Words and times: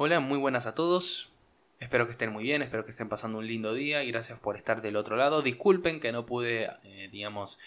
Hola, 0.00 0.20
muy 0.20 0.38
buenas 0.38 0.66
a 0.66 0.76
todos. 0.76 1.32
Espero 1.80 2.06
que 2.06 2.12
estén 2.12 2.32
muy 2.32 2.44
bien, 2.44 2.62
espero 2.62 2.84
que 2.84 2.92
estén 2.92 3.08
pasando 3.08 3.38
un 3.38 3.48
lindo 3.48 3.74
día 3.74 4.04
y 4.04 4.12
gracias 4.12 4.38
por 4.38 4.54
estar 4.54 4.80
del 4.80 4.94
otro 4.94 5.16
lado. 5.16 5.42
Disculpen 5.42 5.98
que 5.98 6.12
no 6.12 6.24
pude, 6.24 6.70
eh, 6.84 7.08
digamos, 7.10 7.58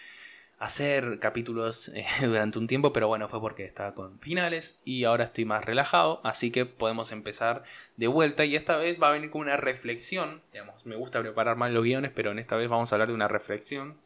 hacer 0.57 1.19
capítulos 1.19 1.89
eh, 1.93 2.05
durante 2.21 2.57
un 2.57 2.67
tiempo, 2.67 2.93
pero 2.93 3.09
bueno, 3.09 3.27
fue 3.27 3.41
porque 3.41 3.65
estaba 3.65 3.93
con 3.93 4.17
finales 4.21 4.79
y 4.85 5.03
ahora 5.03 5.25
estoy 5.25 5.43
más 5.43 5.65
relajado, 5.65 6.21
así 6.23 6.51
que 6.51 6.65
podemos 6.65 7.11
empezar 7.11 7.63
de 7.97 8.07
vuelta 8.07 8.45
y 8.45 8.55
esta 8.55 8.77
vez 8.77 8.97
va 8.97 9.09
a 9.09 9.11
venir 9.11 9.29
con 9.29 9.41
una 9.41 9.57
reflexión, 9.57 10.41
digamos, 10.53 10.85
me 10.85 10.95
gusta 10.95 11.19
preparar 11.19 11.57
mal 11.57 11.73
los 11.73 11.83
guiones, 11.83 12.13
pero 12.15 12.31
en 12.31 12.39
esta 12.39 12.55
vez 12.55 12.69
vamos 12.69 12.93
a 12.93 12.95
hablar 12.95 13.09
de 13.09 13.15
una 13.15 13.27
reflexión 13.27 13.97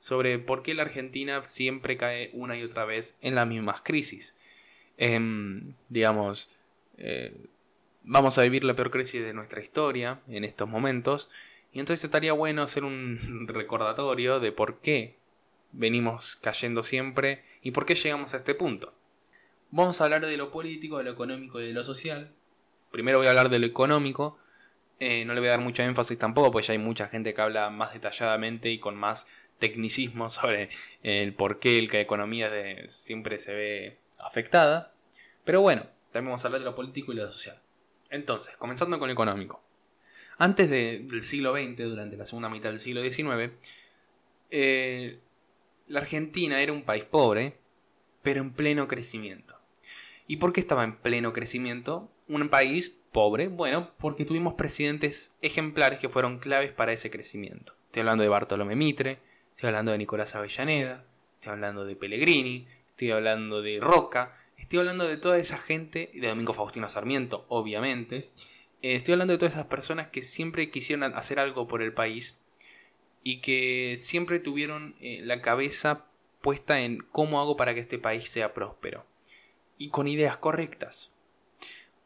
sobre 0.00 0.40
por 0.40 0.64
qué 0.64 0.74
la 0.74 0.82
Argentina 0.82 1.40
siempre 1.44 1.96
cae 1.96 2.30
una 2.32 2.56
y 2.56 2.64
otra 2.64 2.86
vez 2.86 3.16
en 3.20 3.36
las 3.36 3.46
mismas 3.46 3.82
crisis. 3.82 4.36
Em, 4.98 5.74
digamos, 5.88 6.50
eh, 7.02 7.34
vamos 8.04 8.38
a 8.38 8.42
vivir 8.42 8.64
la 8.64 8.74
peor 8.74 8.90
crisis 8.90 9.22
de 9.22 9.34
nuestra 9.34 9.60
historia 9.60 10.20
en 10.28 10.44
estos 10.44 10.68
momentos. 10.68 11.28
Y 11.72 11.80
entonces 11.80 12.04
estaría 12.04 12.32
bueno 12.32 12.62
hacer 12.62 12.84
un 12.84 13.18
recordatorio 13.48 14.40
de 14.40 14.52
por 14.52 14.78
qué 14.80 15.16
venimos 15.72 16.36
cayendo 16.36 16.82
siempre 16.82 17.44
y 17.62 17.72
por 17.72 17.86
qué 17.86 17.94
llegamos 17.94 18.34
a 18.34 18.36
este 18.36 18.54
punto. 18.54 18.94
Vamos 19.70 20.00
a 20.00 20.04
hablar 20.04 20.24
de 20.24 20.36
lo 20.36 20.50
político, 20.50 20.98
de 20.98 21.04
lo 21.04 21.12
económico 21.12 21.60
y 21.60 21.66
de 21.66 21.72
lo 21.72 21.82
social. 21.82 22.30
Primero 22.90 23.18
voy 23.18 23.26
a 23.26 23.30
hablar 23.30 23.48
de 23.48 23.58
lo 23.58 23.66
económico. 23.66 24.38
Eh, 25.00 25.24
no 25.24 25.34
le 25.34 25.40
voy 25.40 25.48
a 25.48 25.52
dar 25.52 25.60
mucho 25.60 25.82
énfasis 25.82 26.18
tampoco, 26.18 26.52
pues 26.52 26.66
ya 26.66 26.72
hay 26.72 26.78
mucha 26.78 27.08
gente 27.08 27.34
que 27.34 27.40
habla 27.40 27.70
más 27.70 27.94
detalladamente 27.94 28.70
y 28.70 28.78
con 28.78 28.94
más 28.94 29.26
tecnicismo 29.58 30.28
sobre 30.28 30.68
el 31.02 31.34
por 31.34 31.58
qué 31.58 31.80
la 31.90 32.00
economía 32.00 32.50
siempre 32.86 33.38
se 33.38 33.54
ve 33.54 33.98
afectada. 34.20 34.92
Pero 35.44 35.62
bueno, 35.62 35.86
también 36.12 36.30
vamos 36.30 36.44
a 36.44 36.48
hablar 36.48 36.60
de 36.60 36.66
lo 36.66 36.74
político 36.74 37.12
y 37.12 37.16
lo 37.16 37.30
social. 37.30 37.60
Entonces, 38.10 38.56
comenzando 38.56 38.98
con 38.98 39.08
lo 39.08 39.12
económico. 39.12 39.62
Antes 40.38 40.70
del 40.70 41.22
siglo 41.22 41.52
XX, 41.52 41.76
durante 41.88 42.16
la 42.16 42.24
segunda 42.24 42.48
mitad 42.48 42.70
del 42.70 42.80
siglo 42.80 43.02
XIX, 43.02 43.52
eh, 44.50 45.18
la 45.88 46.00
Argentina 46.00 46.60
era 46.60 46.72
un 46.72 46.82
país 46.82 47.04
pobre, 47.04 47.56
pero 48.22 48.40
en 48.40 48.52
pleno 48.52 48.88
crecimiento. 48.88 49.56
¿Y 50.26 50.36
por 50.36 50.52
qué 50.52 50.60
estaba 50.60 50.84
en 50.84 50.96
pleno 50.96 51.32
crecimiento? 51.32 52.10
Un 52.28 52.48
país 52.48 52.96
pobre, 53.12 53.48
bueno, 53.48 53.90
porque 53.98 54.24
tuvimos 54.24 54.54
presidentes 54.54 55.34
ejemplares 55.42 55.98
que 55.98 56.08
fueron 56.08 56.38
claves 56.38 56.72
para 56.72 56.92
ese 56.92 57.10
crecimiento. 57.10 57.74
Estoy 57.86 58.00
hablando 58.00 58.22
de 58.22 58.28
Bartolomé 58.28 58.74
Mitre, 58.74 59.18
estoy 59.50 59.68
hablando 59.68 59.92
de 59.92 59.98
Nicolás 59.98 60.34
Avellaneda, 60.34 61.04
estoy 61.34 61.52
hablando 61.52 61.84
de 61.84 61.96
Pellegrini, 61.96 62.66
estoy 62.90 63.10
hablando 63.10 63.60
de 63.60 63.78
Roca, 63.80 64.30
Estoy 64.62 64.78
hablando 64.78 65.08
de 65.08 65.16
toda 65.16 65.38
esa 65.38 65.58
gente, 65.58 66.10
de 66.14 66.28
Domingo 66.28 66.52
Faustino 66.52 66.88
Sarmiento, 66.88 67.44
obviamente. 67.48 68.30
Eh, 68.80 68.94
estoy 68.94 69.12
hablando 69.12 69.32
de 69.32 69.38
todas 69.38 69.54
esas 69.54 69.66
personas 69.66 70.06
que 70.06 70.22
siempre 70.22 70.70
quisieron 70.70 71.14
hacer 71.14 71.40
algo 71.40 71.66
por 71.66 71.82
el 71.82 71.92
país 71.92 72.40
y 73.24 73.40
que 73.40 73.96
siempre 73.98 74.38
tuvieron 74.38 74.94
eh, 75.00 75.20
la 75.24 75.42
cabeza 75.42 76.06
puesta 76.40 76.80
en 76.80 76.98
cómo 77.10 77.40
hago 77.40 77.56
para 77.56 77.74
que 77.74 77.80
este 77.80 77.98
país 77.98 78.30
sea 78.30 78.54
próspero. 78.54 79.04
Y 79.78 79.90
con 79.90 80.06
ideas 80.06 80.36
correctas. 80.36 81.12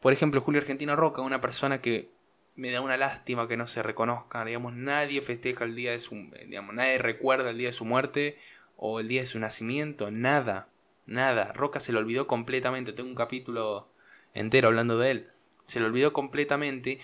Por 0.01 0.11
ejemplo, 0.11 0.41
Julio 0.41 0.59
Argentino 0.59 0.95
Roca, 0.95 1.21
una 1.21 1.39
persona 1.39 1.79
que 1.79 2.09
me 2.55 2.71
da 2.71 2.81
una 2.81 2.97
lástima 2.97 3.47
que 3.47 3.55
no 3.55 3.67
se 3.67 3.83
reconozca. 3.83 4.43
Digamos, 4.43 4.73
nadie 4.73 5.21
festeja 5.21 5.63
el 5.63 5.75
día 5.75 5.91
de 5.91 5.99
su. 5.99 6.15
Digamos, 6.47 6.73
nadie 6.73 6.97
recuerda 6.97 7.51
el 7.51 7.57
día 7.59 7.67
de 7.67 7.73
su 7.73 7.85
muerte 7.85 8.39
o 8.75 8.99
el 8.99 9.07
día 9.07 9.21
de 9.21 9.27
su 9.27 9.37
nacimiento. 9.37 10.09
Nada. 10.09 10.69
Nada, 11.07 11.53
Roca 11.53 11.79
se 11.79 11.93
lo 11.93 11.99
olvidó 11.99 12.27
completamente. 12.27 12.93
Tengo 12.93 13.09
un 13.09 13.15
capítulo 13.15 13.87
entero 14.33 14.67
hablando 14.67 14.99
de 14.99 15.11
él. 15.11 15.27
Se 15.65 15.79
lo 15.79 15.87
olvidó 15.87 16.13
completamente 16.13 16.99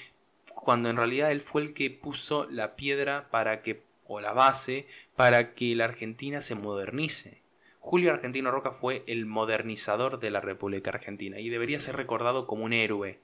cuando 0.54 0.90
en 0.90 0.98
realidad 0.98 1.32
él 1.32 1.42
fue 1.42 1.62
el 1.62 1.74
que 1.74 1.90
puso 1.90 2.46
la 2.50 2.76
piedra 2.76 3.30
para 3.32 3.62
que, 3.62 3.82
o 4.06 4.20
la 4.20 4.34
base, 4.34 4.88
para 5.16 5.54
que 5.54 5.74
la 5.76 5.86
Argentina 5.86 6.42
se 6.42 6.56
modernice. 6.56 7.42
Julio 7.80 8.12
Argentino 8.12 8.52
Roca 8.52 8.72
fue 8.72 9.04
el 9.08 9.26
modernizador 9.26 10.20
de 10.20 10.32
la 10.32 10.42
República 10.42 10.92
Argentina 10.92 11.40
y 11.40 11.50
debería 11.50 11.80
ser 11.80 11.96
recordado 11.96 12.46
como 12.46 12.66
un 12.66 12.74
héroe. 12.74 13.20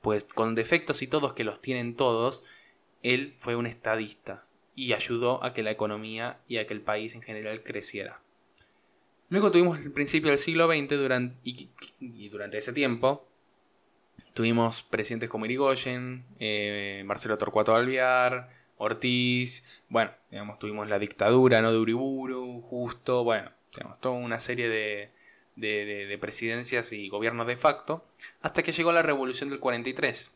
Pues 0.00 0.24
con 0.24 0.54
defectos 0.54 1.02
y 1.02 1.06
todos 1.06 1.34
que 1.34 1.44
los 1.44 1.60
tienen 1.60 1.96
todos, 1.96 2.44
él 3.02 3.32
fue 3.36 3.56
un 3.56 3.66
estadista 3.66 4.44
y 4.74 4.92
ayudó 4.92 5.42
a 5.44 5.54
que 5.54 5.62
la 5.62 5.70
economía 5.70 6.38
y 6.48 6.58
a 6.58 6.66
que 6.66 6.74
el 6.74 6.82
país 6.82 7.14
en 7.14 7.22
general 7.22 7.62
creciera. 7.62 8.20
Luego 9.28 9.50
tuvimos 9.50 9.84
el 9.84 9.92
principio 9.92 10.30
del 10.30 10.38
siglo 10.38 10.66
XX 10.66 10.90
durante, 10.90 11.36
y, 11.44 12.28
durante 12.28 12.58
ese 12.58 12.72
tiempo 12.72 13.26
tuvimos 14.34 14.82
presidentes 14.82 15.30
como 15.30 15.44
Irigoyen, 15.46 16.24
eh, 16.40 17.02
Marcelo 17.06 17.38
Torcuato 17.38 17.74
Alvear, 17.74 18.50
Ortiz, 18.76 19.64
bueno, 19.88 20.10
digamos, 20.30 20.58
tuvimos 20.58 20.88
la 20.88 20.98
dictadura 20.98 21.62
¿no? 21.62 21.72
de 21.72 21.78
Uriburu, 21.78 22.60
justo, 22.62 23.22
bueno, 23.22 23.50
digamos, 23.72 24.00
toda 24.00 24.16
una 24.16 24.40
serie 24.40 24.68
de, 24.68 25.10
de, 25.56 26.18
presidencias 26.20 26.92
y 26.92 27.08
gobiernos 27.08 27.46
de 27.46 27.56
facto, 27.56 28.04
hasta 28.40 28.62
que 28.62 28.72
llegó 28.72 28.92
la 28.92 29.02
revolución 29.02 29.50
del 29.50 29.60
43. 29.60 30.34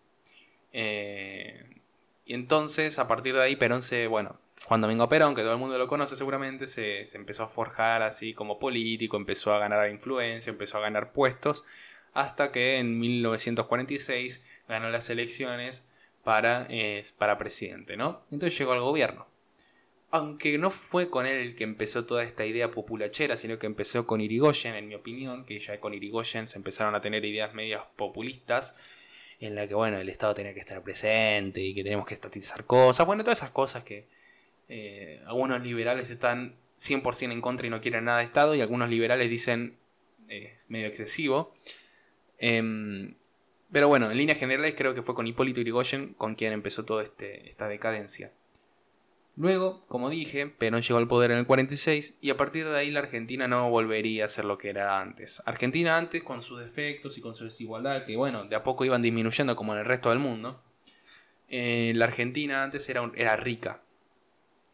Eh, 0.73 1.65
y 2.25 2.35
entonces, 2.35 2.99
a 2.99 3.09
partir 3.09 3.35
de 3.35 3.43
ahí, 3.43 3.57
Perón 3.57 3.83
se, 3.83 4.07
bueno, 4.07 4.39
Juan 4.67 4.81
Domingo 4.81 5.09
Perón, 5.09 5.35
que 5.35 5.43
todo 5.43 5.53
el 5.53 5.59
mundo 5.59 5.79
lo 5.79 5.87
conoce 5.87 6.17
seguramente, 6.17 6.67
se, 6.67 7.03
empezó 7.17 7.45
a 7.45 7.49
forjar 7.49 8.03
así 8.03 8.35
como 8.35 8.59
político, 8.59 9.17
empezó 9.17 9.53
a 9.53 9.59
ganar 9.59 9.89
influencia, 9.91 10.51
empezó 10.51 10.79
a 10.79 10.81
ganar 10.81 11.13
puestos, 11.13 11.65
hasta 12.13 12.51
que 12.51 12.79
en 12.79 12.99
1946 12.99 14.65
ganó 14.69 14.91
las 14.91 15.09
elecciones 15.11 15.87
para, 16.25 16.69
para 17.17 17.39
presidente, 17.39 17.97
¿no? 17.97 18.23
Entonces 18.31 18.59
llegó 18.59 18.73
al 18.73 18.81
gobierno. 18.81 19.27
Aunque 20.11 20.57
no 20.57 20.71
fue 20.71 21.11
con 21.11 21.27
él 21.27 21.37
el 21.37 21.55
que 21.55 21.65
empezó 21.65 22.07
toda 22.07 22.23
esta 22.25 22.47
idea 22.47 22.71
populachera, 22.71 23.37
sino 23.37 23.59
que 23.59 23.67
empezó 23.67 24.07
con 24.07 24.23
Irigoyen, 24.23 24.75
en 24.75 24.89
mi 24.89 24.95
opinión, 24.95 25.45
que 25.45 25.59
ya 25.59 25.79
con 25.81 25.93
Irigoyen 25.93 26.49
se 26.49 26.57
empezaron 26.57 26.95
a 26.95 27.01
tener 27.03 27.25
ideas 27.25 27.55
medias 27.55 27.83
populistas, 27.95 28.75
en 29.39 29.55
la 29.55 29.69
que, 29.69 29.75
bueno, 29.75 29.99
el 29.99 30.09
Estado 30.09 30.35
tenía 30.35 30.55
que 30.55 30.61
estar 30.61 30.83
presente 30.83 31.61
y 31.61 31.75
que 31.75 31.85
tenemos 31.85 32.07
que 32.07 32.15
estatizar 32.15 32.65
cosas, 32.65 33.07
bueno, 33.07 33.23
todas 33.23 33.39
esas 33.39 33.51
cosas 33.51 33.85
que, 33.85 34.09
eh, 34.69 35.23
algunos 35.27 35.63
liberales 35.63 36.11
están 36.11 36.57
100% 36.77 37.33
en 37.33 37.41
contra 37.41 37.67
y 37.67 37.71
no 37.71 37.81
quieren 37.81 38.05
nada 38.05 38.19
de 38.19 38.25
Estado 38.25 38.55
y 38.55 38.61
algunos 38.61 38.89
liberales 38.89 39.31
dicen 39.31 39.77
es 40.29 40.69
medio 40.69 40.87
excesivo. 40.87 41.55
Em, 42.39 43.15
pero 43.73 43.89
bueno, 43.89 44.11
en 44.11 44.17
líneas 44.17 44.39
generales 44.39 44.75
creo 44.77 44.95
que 44.95 45.03
fue 45.03 45.15
con 45.15 45.27
Hipólito 45.27 45.61
Yrigoyen 45.61 46.15
con 46.15 46.35
quien 46.35 46.53
empezó 46.53 46.85
toda 46.85 47.03
este, 47.03 47.49
esta 47.49 47.69
decadencia. 47.69 48.33
Luego, 49.37 49.81
como 49.87 50.11
dije, 50.11 50.49
Perón 50.49 50.83
llegó 50.83 50.99
al 50.99 51.07
poder 51.07 51.31
en 51.31 51.39
el 51.39 51.47
46 51.47 52.19
y 52.21 52.31
a 52.31 52.37
partir 52.37 52.67
de 52.67 52.77
ahí 52.77 52.91
la 52.91 53.01
Argentina 53.01 53.47
no 53.47 53.71
volvería 53.71 54.25
a 54.25 54.29
ser 54.29 54.45
lo 54.45 54.59
que 54.59 54.69
era 54.69 55.01
antes. 55.01 55.43
Argentina 55.47 55.97
antes, 55.97 56.25
con 56.25 56.43
sus 56.43 56.59
defectos 56.59 57.19
y 57.19 57.21
con 57.21 57.35
su 57.35 57.45
desigualdad, 57.45 58.05
que 58.05 58.17
bueno, 58.17 58.47
de 58.47 58.57
a 58.57 58.65
poco 58.65 58.85
iban 58.85 59.01
disminuyendo 59.01 59.55
como 59.55 59.75
en 59.75 59.81
el 59.81 59.85
resto 59.85 60.11
del 60.11 60.19
mundo, 60.19 60.61
eh, 61.47 61.93
la 61.95 62.07
Argentina 62.07 62.65
antes 62.65 62.89
era, 62.89 63.09
era 63.15 63.37
rica, 63.37 63.81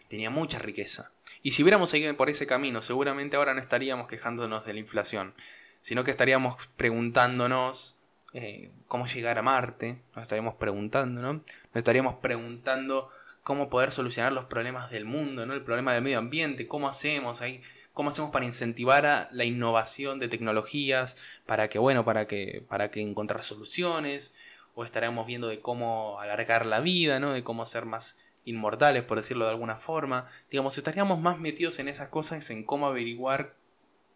tenía 0.09 0.31
mucha 0.31 0.59
riqueza. 0.59 1.11
Y 1.43 1.53
si 1.53 1.63
hubiéramos 1.63 1.91
seguido 1.91 2.17
por 2.17 2.31
ese 2.31 2.47
camino, 2.47 2.81
seguramente 2.81 3.37
ahora 3.37 3.55
no 3.55 3.61
estaríamos 3.61 4.09
quejándonos 4.09 4.65
de 4.65 4.73
la 4.73 4.81
inflación, 4.81 5.35
sino 5.81 6.05
que 6.05 6.11
estaríamos 6.11 6.69
preguntándonos 6.77 7.99
eh, 8.33 8.71
cómo 8.89 9.07
llegar 9.07 9.39
a 9.39 9.43
Marte, 9.43 9.99
nos 10.17 10.23
estaríamos 10.23 10.55
preguntando, 10.55 11.21
¿no? 11.21 11.35
Nos 11.35 11.45
estaríamos 11.75 12.17
preguntando 12.17 13.11
cómo 13.45 13.69
poder 13.69 13.93
solucionar 13.93 14.33
los 14.33 14.47
problemas 14.47 14.91
del 14.91 15.05
mundo, 15.05 15.47
¿no? 15.47 15.55
El 15.55 15.63
problema 15.63 15.93
del 15.93 16.03
medio 16.03 16.19
ambiente, 16.19 16.67
cómo 16.67 16.89
hacemos 16.89 17.43
ahí, 17.43 17.61
cómo 17.93 18.09
hacemos 18.09 18.31
para 18.31 18.45
incentivar 18.45 19.07
a 19.07 19.29
la 19.31 19.45
innovación 19.45 20.19
de 20.19 20.29
tecnologías, 20.29 21.19
para 21.47 21.69
que, 21.69 21.79
bueno, 21.79 22.05
para 22.05 22.27
que, 22.27 22.65
para 22.69 22.91
que 22.91 23.03
encontrar 23.03 23.43
soluciones, 23.43 24.35
o 24.75 24.83
estaremos 24.85 25.27
viendo 25.27 25.49
de 25.49 25.61
cómo 25.61 26.19
alargar 26.21 26.67
la 26.67 26.81
vida, 26.81 27.21
¿no? 27.21 27.33
De 27.35 27.45
cómo 27.45 27.67
ser 27.67 27.85
más 27.85 28.17
inmortales, 28.45 29.03
por 29.03 29.19
decirlo 29.19 29.45
de 29.45 29.53
alguna 29.53 29.77
forma. 29.77 30.27
Digamos, 30.51 30.77
estaríamos 30.79 31.21
más 31.21 31.39
metidos 31.39 31.79
en 31.79 31.89
esas 31.89 32.09
cosas, 32.09 32.51
en 32.51 32.65
cómo 32.65 32.87
averiguar, 32.87 33.55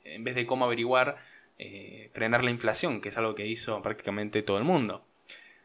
en 0.05 0.25
vez 0.25 0.35
de 0.35 0.47
cómo 0.47 0.65
averiguar, 0.65 1.17
eh, 1.59 2.11
frenar 2.13 2.45
la 2.45 2.51
inflación, 2.51 3.01
que 3.01 3.09
es 3.09 3.19
algo 3.19 3.35
que 3.35 3.47
hizo 3.47 3.81
prácticamente 3.83 4.43
todo 4.43 4.59
el 4.59 4.65
mundo. 4.65 5.05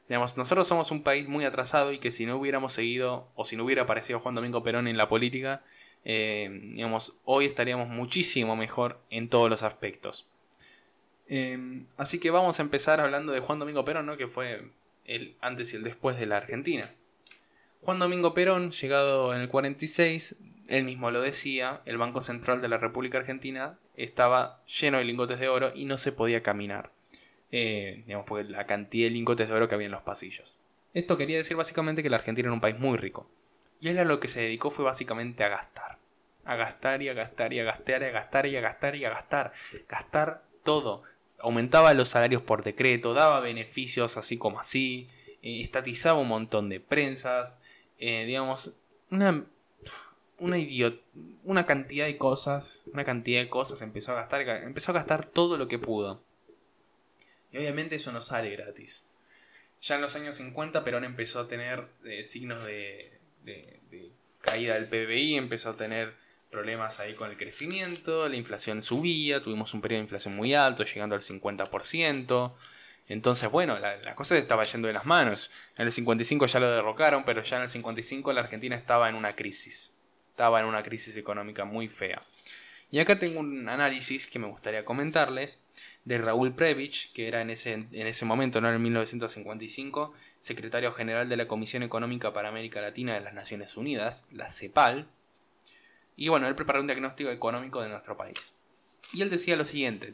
Digamos, 0.07 0.38
nosotros 0.38 0.68
somos 0.68 0.92
un 0.92 1.04
país 1.04 1.27
muy 1.27 1.45
atrasado 1.45 1.94
y 1.94 2.00
que 2.00 2.12
si 2.12 2.25
no 2.25 2.38
hubiéramos 2.38 2.74
seguido, 2.74 3.30
o 3.36 3.45
si 3.45 3.56
no 3.56 3.63
hubiera 3.63 3.83
aparecido 3.83 4.19
Juan 4.19 4.36
Domingo 4.36 4.63
Perón 4.63 4.88
en 4.88 4.98
la 4.98 5.07
política, 5.07 5.63
eh, 6.06 6.68
digamos, 6.69 7.19
hoy 7.24 7.45
estaríamos 7.45 7.88
muchísimo 7.88 8.56
mejor 8.56 9.00
en 9.10 9.30
todos 9.30 9.50
los 9.50 9.63
aspectos. 9.63 10.27
Eh, 11.27 11.86
así 11.98 12.19
que 12.19 12.31
vamos 12.31 12.60
a 12.60 12.63
empezar 12.63 13.00
hablando 13.00 13.31
de 13.31 13.39
Juan 13.39 13.60
Domingo 13.60 13.86
Perón, 13.86 14.06
¿no? 14.06 14.18
que 14.18 14.27
fue 14.27 14.69
el 15.06 15.36
antes 15.42 15.74
y 15.74 15.77
el 15.77 15.83
después 15.83 16.18
de 16.18 16.25
la 16.25 16.38
Argentina. 16.38 16.94
Juan 17.83 18.00
Domingo 18.00 18.33
Perón, 18.33 18.71
llegado 18.71 19.33
en 19.35 19.41
el 19.41 19.50
46, 19.50 20.38
él 20.69 20.83
mismo 20.85 21.12
lo 21.12 21.21
decía, 21.21 21.81
el 21.85 21.97
Banco 21.97 22.21
Central 22.21 22.62
de 22.62 22.69
la 22.69 22.77
República 22.77 23.18
Argentina 23.18 23.77
estaba 23.95 24.63
lleno 24.65 25.00
de 25.00 25.03
lingotes 25.03 25.39
de 25.39 25.50
oro 25.50 25.71
y 25.75 25.85
no 25.85 25.97
se 25.97 26.12
podía 26.12 26.41
caminar. 26.41 26.91
eh, 27.56 28.01
digamos, 28.07 28.25
por 28.25 28.44
la 28.50 28.65
cantidad 28.65 29.07
de 29.07 29.12
lingotes 29.13 29.47
de 29.47 29.53
oro 29.53 29.68
que 29.69 29.75
había 29.75 29.85
en 29.85 29.91
los 29.91 30.01
pasillos. 30.01 30.56
Esto 30.95 31.18
quería 31.18 31.38
decir 31.38 31.56
básicamente 31.56 32.01
que 32.01 32.09
la 32.09 32.18
Argentina 32.18 32.47
era 32.47 32.53
un 32.53 32.62
país 32.62 32.80
muy 32.80 32.97
rico. 32.97 33.30
Y 33.80 33.89
él 33.89 34.00
a 34.00 34.06
lo 34.06 34.19
que 34.19 34.27
se 34.27 34.41
dedicó 34.41 34.71
fue 34.71 34.86
básicamente 34.86 35.44
a 35.44 35.50
gastar. 35.50 36.00
A 36.45 36.56
gastar 36.56 37.03
y 37.03 37.09
a 37.09 37.13
gastar 37.13 37.53
y 37.53 37.59
a 37.59 37.63
gastar 37.63 38.01
y 38.01 38.06
a 38.06 38.09
gastar 38.09 38.45
y 38.47 38.57
a 38.57 38.62
gastar 38.62 38.95
y 38.95 39.06
a 39.06 39.09
gastar. 39.12 39.51
Gastar 39.88 40.44
todo. 40.63 41.03
Aumentaba 41.38 41.94
los 41.94 42.07
salarios 42.09 42.41
por 42.41 42.63
decreto, 42.63 43.13
daba 43.13 43.39
beneficios 43.39 44.18
así 44.18 44.38
como 44.39 44.59
así, 44.59 45.07
eh, 45.44 45.59
estatizaba 45.59 46.18
un 46.19 46.29
montón 46.29 46.69
de 46.69 46.79
prensas, 46.79 47.59
eh, 48.05 48.25
digamos, 48.25 48.75
una, 49.11 49.45
una 50.38 50.57
idiot, 50.57 51.01
una 51.45 51.65
cantidad 51.65 52.05
de 52.05 52.17
cosas, 52.17 52.83
una 52.91 53.05
cantidad 53.05 53.39
de 53.39 53.50
cosas 53.50 53.81
empezó 53.81 54.11
a 54.11 54.15
gastar, 54.15 54.41
empezó 54.41 54.91
a 54.91 54.95
gastar 54.95 55.25
todo 55.25 55.57
lo 55.57 55.69
que 55.69 55.79
pudo. 55.79 56.21
Y 57.53 57.59
obviamente 57.59 57.95
eso 57.95 58.11
no 58.11 58.19
sale 58.19 58.50
gratis. 58.50 59.05
Ya 59.81 59.95
en 59.95 60.01
los 60.01 60.17
años 60.17 60.35
50 60.35 60.83
Perón 60.83 61.05
empezó 61.05 61.39
a 61.39 61.47
tener 61.47 61.88
eh, 62.03 62.23
signos 62.23 62.65
de, 62.65 63.19
de, 63.45 64.11
caída 64.41 64.73
del 64.73 64.89
PBI, 64.89 65.35
empezó 65.35 65.69
a 65.69 65.77
tener 65.77 66.13
problemas 66.51 67.00
ahí 67.00 67.15
con 67.15 67.29
el 67.29 67.38
crecimiento, 67.38 68.27
la 68.27 68.35
inflación 68.35 68.83
subía, 68.83 69.41
tuvimos 69.41 69.73
un 69.73 69.79
periodo 69.79 70.00
de 70.00 70.03
inflación 70.03 70.35
muy 70.35 70.53
alto, 70.53 70.83
llegando 70.83 71.15
al 71.15 71.21
50%. 71.21 72.51
Entonces, 73.07 73.51
bueno, 73.51 73.79
la, 73.79 73.97
la, 73.97 74.15
cosa 74.15 74.38
estaba 74.38 74.63
yendo 74.63 74.88
de 74.88 74.94
las 74.94 75.05
manos. 75.05 75.51
En 75.77 75.85
el 75.85 75.91
55 75.91 76.45
ya 76.47 76.59
lo 76.59 76.71
derrocaron, 76.71 77.25
pero 77.25 77.41
ya 77.41 77.57
en 77.57 77.63
el 77.63 77.69
55 77.69 78.33
la 78.33 78.41
Argentina 78.41 78.75
estaba 78.75 79.09
en 79.09 79.15
una 79.15 79.35
crisis. 79.35 79.91
Estaba 80.29 80.59
en 80.61 80.65
una 80.65 80.83
crisis 80.83 81.17
económica 81.17 81.65
muy 81.65 81.88
fea. 81.88 82.21
Y 82.94 83.00
acá 83.00 83.17
tengo 83.17 83.39
un 83.39 83.67
análisis 83.69 84.27
que 84.27 84.38
me 84.38 84.47
gustaría 84.47 84.85
comentarles 84.85 85.59
de 86.05 86.19
Raúl 86.19 86.53
Previch, 86.53 87.11
que 87.13 87.27
era 87.27 87.41
en 87.41 87.50
ese, 87.50 87.73
en 87.73 88.07
ese 88.07 88.23
momento, 88.23 88.61
no 88.61 88.71
en 88.71 88.81
1955, 88.81 90.13
secretario 90.39 90.91
general 90.91 91.27
de 91.27 91.38
la 91.38 91.47
Comisión 91.47 91.81
Económica 91.81 92.33
para 92.33 92.50
América 92.50 92.81
Latina 92.81 93.15
de 93.15 93.21
las 93.21 93.33
Naciones 93.33 93.77
Unidas, 93.77 94.27
la 94.31 94.50
CEPAL. 94.50 95.07
Y 96.15 96.27
bueno, 96.27 96.47
él 96.47 96.53
preparó 96.53 96.81
un 96.81 96.88
diagnóstico 96.88 97.31
económico 97.31 97.81
de 97.81 97.89
nuestro 97.89 98.15
país. 98.15 98.53
Y 99.11 99.23
él 99.23 99.29
decía 99.31 99.55
lo 99.55 99.65
siguiente, 99.65 100.13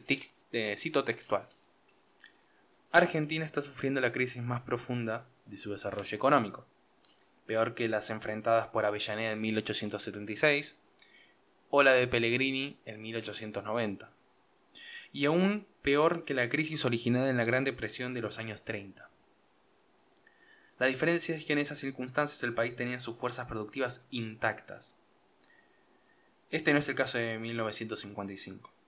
eh, 0.52 0.74
cito 0.78 1.04
textual. 1.04 1.48
Argentina 2.92 3.44
está 3.44 3.62
sufriendo 3.62 4.00
la 4.00 4.10
crisis 4.10 4.42
más 4.42 4.62
profunda 4.62 5.24
de 5.46 5.56
su 5.56 5.70
desarrollo 5.70 6.16
económico, 6.16 6.66
peor 7.46 7.76
que 7.76 7.88
las 7.88 8.10
enfrentadas 8.10 8.66
por 8.66 8.84
Avellaneda 8.84 9.30
en 9.30 9.40
1876 9.40 10.76
o 11.70 11.84
la 11.84 11.92
de 11.92 12.08
Pellegrini 12.08 12.78
en 12.86 13.00
1890, 13.00 14.10
y 15.12 15.24
aún 15.26 15.68
peor 15.82 16.24
que 16.24 16.34
la 16.34 16.48
crisis 16.48 16.84
originada 16.84 17.30
en 17.30 17.36
la 17.36 17.44
Gran 17.44 17.62
Depresión 17.62 18.12
de 18.12 18.22
los 18.22 18.38
años 18.38 18.62
30. 18.62 19.08
La 20.80 20.86
diferencia 20.86 21.36
es 21.36 21.44
que 21.44 21.52
en 21.52 21.60
esas 21.60 21.78
circunstancias 21.78 22.42
el 22.42 22.54
país 22.54 22.74
tenía 22.74 22.98
sus 22.98 23.16
fuerzas 23.16 23.46
productivas 23.46 24.04
intactas. 24.10 24.96
Este 26.50 26.72
no 26.72 26.80
es 26.80 26.88
el 26.88 26.96
caso 26.96 27.18
de 27.18 27.38
1955. 27.38 28.79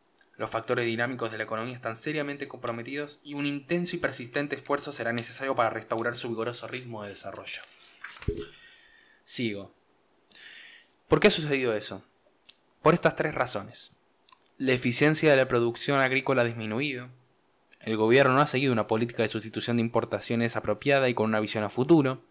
Los 0.42 0.50
factores 0.50 0.86
dinámicos 0.86 1.30
de 1.30 1.38
la 1.38 1.44
economía 1.44 1.72
están 1.72 1.94
seriamente 1.94 2.48
comprometidos 2.48 3.20
y 3.22 3.34
un 3.34 3.46
intenso 3.46 3.94
y 3.94 4.00
persistente 4.00 4.56
esfuerzo 4.56 4.90
será 4.90 5.12
necesario 5.12 5.54
para 5.54 5.70
restaurar 5.70 6.16
su 6.16 6.30
vigoroso 6.30 6.66
ritmo 6.66 7.04
de 7.04 7.10
desarrollo. 7.10 7.62
Sigo. 9.22 9.72
¿Por 11.06 11.20
qué 11.20 11.28
ha 11.28 11.30
sucedido 11.30 11.76
eso? 11.76 12.04
Por 12.82 12.92
estas 12.92 13.14
tres 13.14 13.36
razones. 13.36 13.92
La 14.58 14.72
eficiencia 14.72 15.30
de 15.30 15.36
la 15.36 15.46
producción 15.46 16.00
agrícola 16.00 16.42
ha 16.42 16.46
disminuido. 16.46 17.08
El 17.78 17.96
gobierno 17.96 18.34
no 18.34 18.40
ha 18.40 18.48
seguido 18.48 18.72
una 18.72 18.88
política 18.88 19.22
de 19.22 19.28
sustitución 19.28 19.76
de 19.76 19.82
importaciones 19.82 20.56
apropiada 20.56 21.08
y 21.08 21.14
con 21.14 21.26
una 21.26 21.38
visión 21.38 21.62
a 21.62 21.70
futuro. 21.70 22.24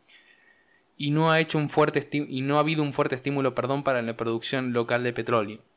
Y 0.98 1.12
no 1.12 1.32
ha, 1.32 1.40
hecho 1.40 1.58
un 1.58 1.70
fuerte 1.70 2.06
y 2.12 2.42
no 2.42 2.58
ha 2.58 2.60
habido 2.60 2.84
un 2.84 2.92
fuerte 2.92 3.16
estímulo 3.16 3.56
perdón, 3.56 3.86
para 3.86 4.02
la 4.02 4.18
producción 4.18 4.74
local 4.74 5.02
de 5.02 5.14
petróleo. 5.14 5.71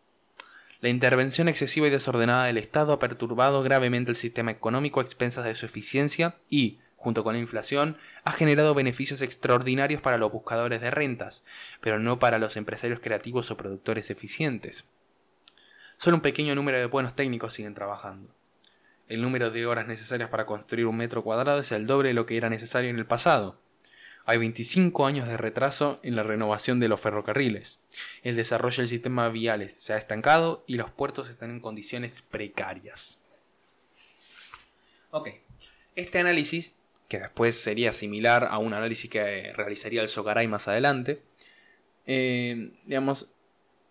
La 0.85 0.91
intervención 0.91 1.49
excesiva 1.49 1.87
y 1.87 1.91
desordenada 1.91 2.45
del 2.45 2.59
Estado 2.59 2.93
ha 2.93 2.99
perturbado 2.99 3.63
gravemente 3.63 4.11
el 4.11 4.19
sistema 4.19 4.51
económico 4.51 5.01
a 5.01 5.03
expensas 5.03 5.47
de 5.47 5.55
su 5.55 5.65
eficiencia 5.65 6.37
y, 6.51 6.79
junto 6.97 7.25
con 7.25 7.33
la 7.33 7.41
inflación, 7.41 7.97
ha 8.23 8.33
generado 8.33 8.75
beneficios 8.75 9.23
extraordinarios 9.23 10.03
para 10.03 10.19
los 10.19 10.31
buscadores 10.31 10.83
de 10.83 10.91
rentas, 10.91 11.43
pero 11.81 11.99
no 12.01 12.19
para 12.19 12.39
los 12.39 12.59
empresarios 12.59 13.01
creativos 13.01 13.51
o 13.51 13.57
productores 13.57 14.11
eficientes. 14.11 14.85
Solo 15.97 16.19
un 16.19 16.21
pequeño 16.21 16.55
número 16.55 16.77
de 16.77 16.85
buenos 16.85 17.15
técnicos 17.15 17.55
siguen 17.55 17.73
trabajando. 17.73 18.35
El 19.09 19.23
número 19.23 19.51
de 19.51 19.65
horas 19.65 19.87
necesarias 19.87 20.29
para 20.29 20.45
construir 20.45 20.85
un 20.85 20.99
metro 20.99 21.25
cuadrado 21.25 21.61
es 21.61 21.73
el 21.73 21.87
doble 21.87 22.09
de 22.09 22.15
lo 22.15 22.27
que 22.27 22.37
era 22.37 22.51
necesario 22.51 22.91
en 22.91 22.99
el 22.99 23.07
pasado, 23.07 23.59
hay 24.27 24.39
25 24.39 25.07
años 25.07 25.29
de 25.29 25.37
retraso 25.37 26.01
en 26.03 26.17
la 26.17 26.23
renovación 26.23 26.81
de 26.81 26.89
los 26.89 27.01
ferrocarriles. 27.01 27.79
El 28.23 28.37
desarrollo 28.37 28.79
del 28.79 28.89
sistema 28.89 29.29
vial 29.29 29.69
se 29.69 29.93
ha 29.93 29.97
estancado 29.97 30.65
y 30.67 30.77
los 30.77 30.91
puertos 30.91 31.29
están 31.29 31.51
en 31.51 31.61
condiciones 31.61 32.23
precarias. 32.23 33.19
Ok, 35.11 35.29
este 35.95 36.19
análisis, 36.19 36.77
que 37.09 37.19
después 37.19 37.61
sería 37.61 37.93
similar 37.93 38.49
a 38.51 38.59
un 38.59 38.73
análisis 38.73 39.11
que 39.11 39.53
realizaría 39.53 40.01
el 40.03 40.09
Sogaray 40.09 40.49
más 40.49 40.69
adelante, 40.69 41.23
eh, 42.07 42.73
digamos, 42.85 43.33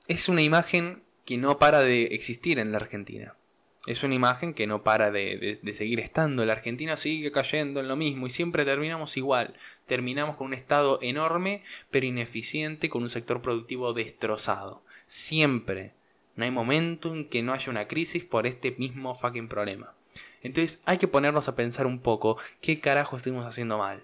es 0.08 0.28
una 0.30 0.42
imagen 0.42 1.04
que 1.26 1.38
no 1.38 1.60
para 1.60 1.82
de 1.82 2.06
existir 2.06 2.60
en 2.60 2.72
la 2.72 2.78
Argentina. 2.78 3.36
Es 3.86 4.04
una 4.04 4.16
imagen 4.16 4.54
que 4.54 4.66
no 4.66 4.82
para 4.82 5.12
de, 5.12 5.60
seguir 5.74 6.00
estando. 6.00 6.46
La 6.46 6.54
Argentina 6.54 6.96
sigue 6.96 7.34
cayendo 7.34 7.82
en 7.82 7.90
lo 7.90 7.98
mismo 7.98 8.28
y 8.28 8.30
siempre 8.30 8.64
terminamos 8.64 9.18
igual. 9.18 9.56
Terminamos 9.86 10.38
con 10.38 10.48
un 10.48 10.54
Estado 10.54 11.00
enorme 11.02 11.64
pero 11.92 12.06
ineficiente, 12.06 12.90
con 12.90 13.04
un 13.04 13.10
sector 13.10 13.42
productivo 13.42 13.94
destrozado. 13.94 14.84
Siempre. 15.06 15.94
No 16.36 16.46
hay 16.46 16.52
momento 16.52 17.14
en 17.14 17.28
que 17.28 17.44
no 17.44 17.54
haya 17.54 17.70
una 17.70 17.88
crisis 17.88 18.24
por 18.24 18.48
este 18.48 18.72
mismo 18.72 19.16
fucking 19.16 19.50
problema. 19.50 19.94
Entonces 20.42 20.82
hay 20.86 20.98
que 20.98 21.08
ponernos 21.10 21.50
a 21.50 21.56
pensar 21.56 21.86
un 21.86 22.00
poco 22.00 22.38
qué 22.62 22.80
carajo 22.80 23.18
estuvimos 23.18 23.46
haciendo 23.46 23.78
mal. 23.78 24.04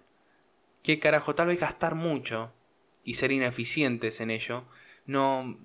¿Qué 0.83 0.99
carajo? 0.99 1.35
Tal 1.35 1.47
vez 1.47 1.59
gastar 1.59 1.95
mucho 1.95 2.51
y 3.05 3.13
ser 3.13 3.31
ineficientes 3.31 4.19
en 4.19 4.29
ello 4.29 4.65
no 5.05 5.57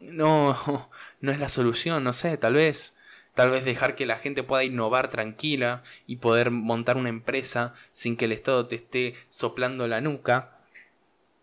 no 0.00 0.56
no 1.20 1.32
es 1.32 1.38
la 1.38 1.48
solución, 1.48 2.04
no 2.04 2.12
sé, 2.12 2.36
tal 2.36 2.54
vez 2.54 2.94
Tal 3.34 3.50
vez 3.50 3.64
dejar 3.64 3.94
que 3.94 4.04
la 4.04 4.16
gente 4.16 4.42
pueda 4.42 4.64
innovar 4.64 5.08
tranquila 5.08 5.82
y 6.06 6.16
poder 6.16 6.50
montar 6.50 6.96
una 6.98 7.08
empresa 7.08 7.72
sin 7.92 8.16
que 8.16 8.26
el 8.26 8.32
Estado 8.32 8.66
te 8.66 8.76
esté 8.76 9.14
soplando 9.28 9.88
la 9.88 10.02
nuca 10.02 10.58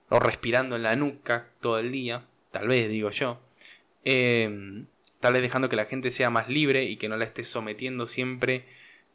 o 0.10 0.20
respirando 0.20 0.75
en 0.75 0.84
la 0.84 0.96
nuca 0.96 1.48
todo 1.62 1.80
el 1.80 1.92
día. 1.92 2.24
Tal 2.52 2.68
vez, 2.68 2.90
digo 2.90 3.10
yo. 3.10 3.40
Em, 4.04 4.86
tal 5.20 5.34
vez 5.34 5.42
dejando 5.42 5.70
que 5.70 5.75
la 5.75 5.86
gente 5.86 6.12
sea 6.12 6.30
más 6.30 6.48
libre 6.48 6.84
y 6.86 6.98
que 6.98 7.10
no 7.10 7.18
la 7.18 7.25
esté 7.25 7.44
sometiendo 7.44 8.06
siempre, 8.06 8.66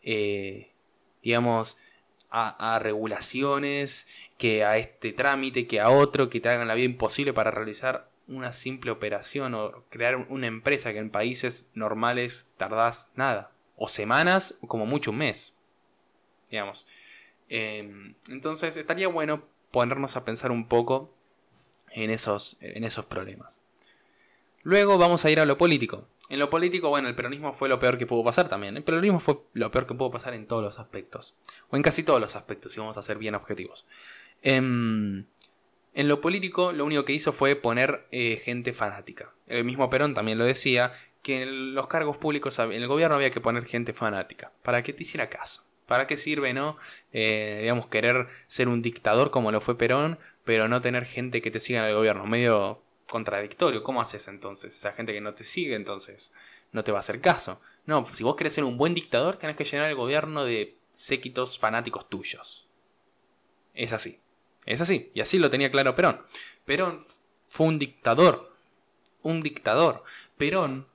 eh, 0.03 0.71
digamos, 1.23 1.79
a, 2.31 2.75
a, 2.75 2.79
regulaciones, 2.81 4.09
que 4.37 4.65
a 4.65 4.79
este 4.79 5.13
trámite, 5.13 5.67
que 5.69 5.81
a 5.81 5.91
otro, 5.91 6.29
que 6.29 6.41
te 6.41 6.49
hagan 6.49 6.69
la 6.69 6.75
vida 6.75 6.87
imposible 6.87 7.33
para 7.33 7.53
realizar 7.53 8.09
una 8.29 8.53
simple 8.53 8.91
operación 8.91 9.55
o 9.55 9.85
crear 9.91 10.17
una 10.17 10.47
empresa 10.47 10.93
que 10.93 10.99
en 10.99 11.11
países 11.11 11.71
normales 11.75 12.53
tardás 12.57 13.13
nada, 13.17 13.53
o 13.77 13.89
semanas 13.89 14.55
o 14.61 14.69
como 14.69 14.87
mucho 14.87 15.11
un 15.11 15.19
mes, 15.19 15.55
digamos. 16.51 16.87
Em, 17.49 18.15
entonces 18.29 18.77
estaría 18.77 19.09
bueno 19.09 19.45
ponernos 19.71 20.17
a 20.17 20.25
pensar 20.25 20.51
un 20.51 20.69
poco 20.69 21.13
en 21.93 22.11
esos, 22.11 22.57
en 22.61 22.85
esos 22.85 23.05
problemas. 23.05 23.61
Luego 24.63 24.97
vamos 24.97 25.25
a 25.25 25.31
ir 25.31 25.41
a 25.41 25.47
lo 25.47 25.59
político. 25.59 26.09
En 26.31 26.39
lo 26.39 26.49
político, 26.49 26.89
bueno, 26.89 27.09
el 27.09 27.15
peronismo 27.15 27.53
fue 27.53 27.69
lo 27.69 27.79
peor 27.79 27.99
que 27.99 28.07
pudo 28.07 28.25
pasar 28.25 28.49
también. 28.49 28.77
El 28.79 28.83
peronismo 28.83 29.21
fue 29.21 29.41
lo 29.53 29.71
peor 29.71 29.87
que 29.87 29.95
pudo 29.95 30.11
pasar 30.11 30.33
en 30.33 30.47
todos 30.47 30.63
los 30.63 30.79
aspectos. 30.79 31.35
O 31.69 31.77
en 31.77 31.83
casi 31.83 32.03
todos 32.03 32.19
los 32.19 32.35
aspectos, 32.35 32.73
si 32.73 32.81
vamos 32.81 32.97
a 32.97 33.03
ser 33.03 33.19
bien 33.19 33.35
objetivos. 33.35 33.85
Eh, 34.43 35.25
en 35.95 36.09
lo 36.09 36.21
político, 36.21 36.73
lo 36.73 36.85
único 36.85 37.05
que 37.05 37.13
hizo 37.13 37.33
fue 37.33 37.55
poner 37.55 38.07
eh, 38.11 38.41
gente 38.45 38.73
fanática. 38.73 39.33
El 39.47 39.65
mismo 39.65 39.89
Perón 39.91 40.15
también 40.15 40.39
lo 40.39 40.45
decía, 40.45 40.93
que 41.23 41.43
en 41.43 41.75
los 41.75 41.87
cargos 41.87 42.19
públicos, 42.19 42.59
en 42.59 42.73
el 42.73 42.87
gobierno 42.87 43.17
había 43.17 43.31
que 43.31 43.41
poner 43.41 43.65
gente 43.65 43.93
fanática, 43.93 44.53
para 44.63 44.83
que 44.83 44.93
te 44.93 45.05
hiciera 45.05 45.31
caso. 45.31 45.65
¿Para 45.87 46.07
qué 46.07 46.17
sirve, 46.17 46.53
no? 46.53 46.77
Eh, 47.13 47.59
digamos, 47.63 47.87
querer 47.87 48.27
ser 48.47 48.69
un 48.69 48.83
dictador 48.83 49.31
como 49.31 49.53
lo 49.53 49.61
fue 49.61 49.77
Perón, 49.77 50.19
pero 50.45 50.67
no 50.69 50.81
tener 50.81 51.05
gente 51.05 51.43
que 51.43 51.51
te 51.51 51.61
siga 51.61 51.81
en 51.81 51.87
el 51.91 51.95
gobierno. 51.95 52.27
Medio 52.27 52.83
contradictorio. 53.07 53.83
¿Cómo 53.83 54.01
haces 54.01 54.29
entonces? 54.29 54.75
Esa 54.75 54.93
gente 54.93 55.13
que 55.13 55.21
no 55.21 55.35
te 55.35 55.45
sigue, 55.45 55.75
entonces 55.75 56.33
no 56.73 56.85
te 56.85 56.93
va 56.93 56.99
a 56.99 57.01
hacer 57.01 57.21
caso. 57.21 57.61
No, 57.87 58.07
si 58.07 58.25
vos 58.25 58.35
querés 58.35 58.55
ser 58.55 58.65
un 58.65 58.79
buen 58.79 58.95
dictador, 58.95 59.37
tenés 59.37 59.57
que 59.57 59.65
llenar 59.65 59.91
el 59.91 59.97
gobierno 59.97 60.45
de 60.45 60.77
séquitos 60.91 61.59
fanáticos 61.59 62.09
tuyos. 62.09 62.67
Es 63.75 63.93
así. 63.93 64.21
Es 64.67 64.81
así, 64.81 65.11
y 65.15 65.21
así 65.21 65.39
lo 65.39 65.51
tenía 65.51 65.71
claro 65.71 65.95
Perón. 65.95 66.21
Perón 66.65 66.97
fue 67.49 67.67
un 67.67 67.79
dictador, 67.79 68.53
un 69.23 69.43
dictador. 69.43 70.05
Perón 70.37 70.87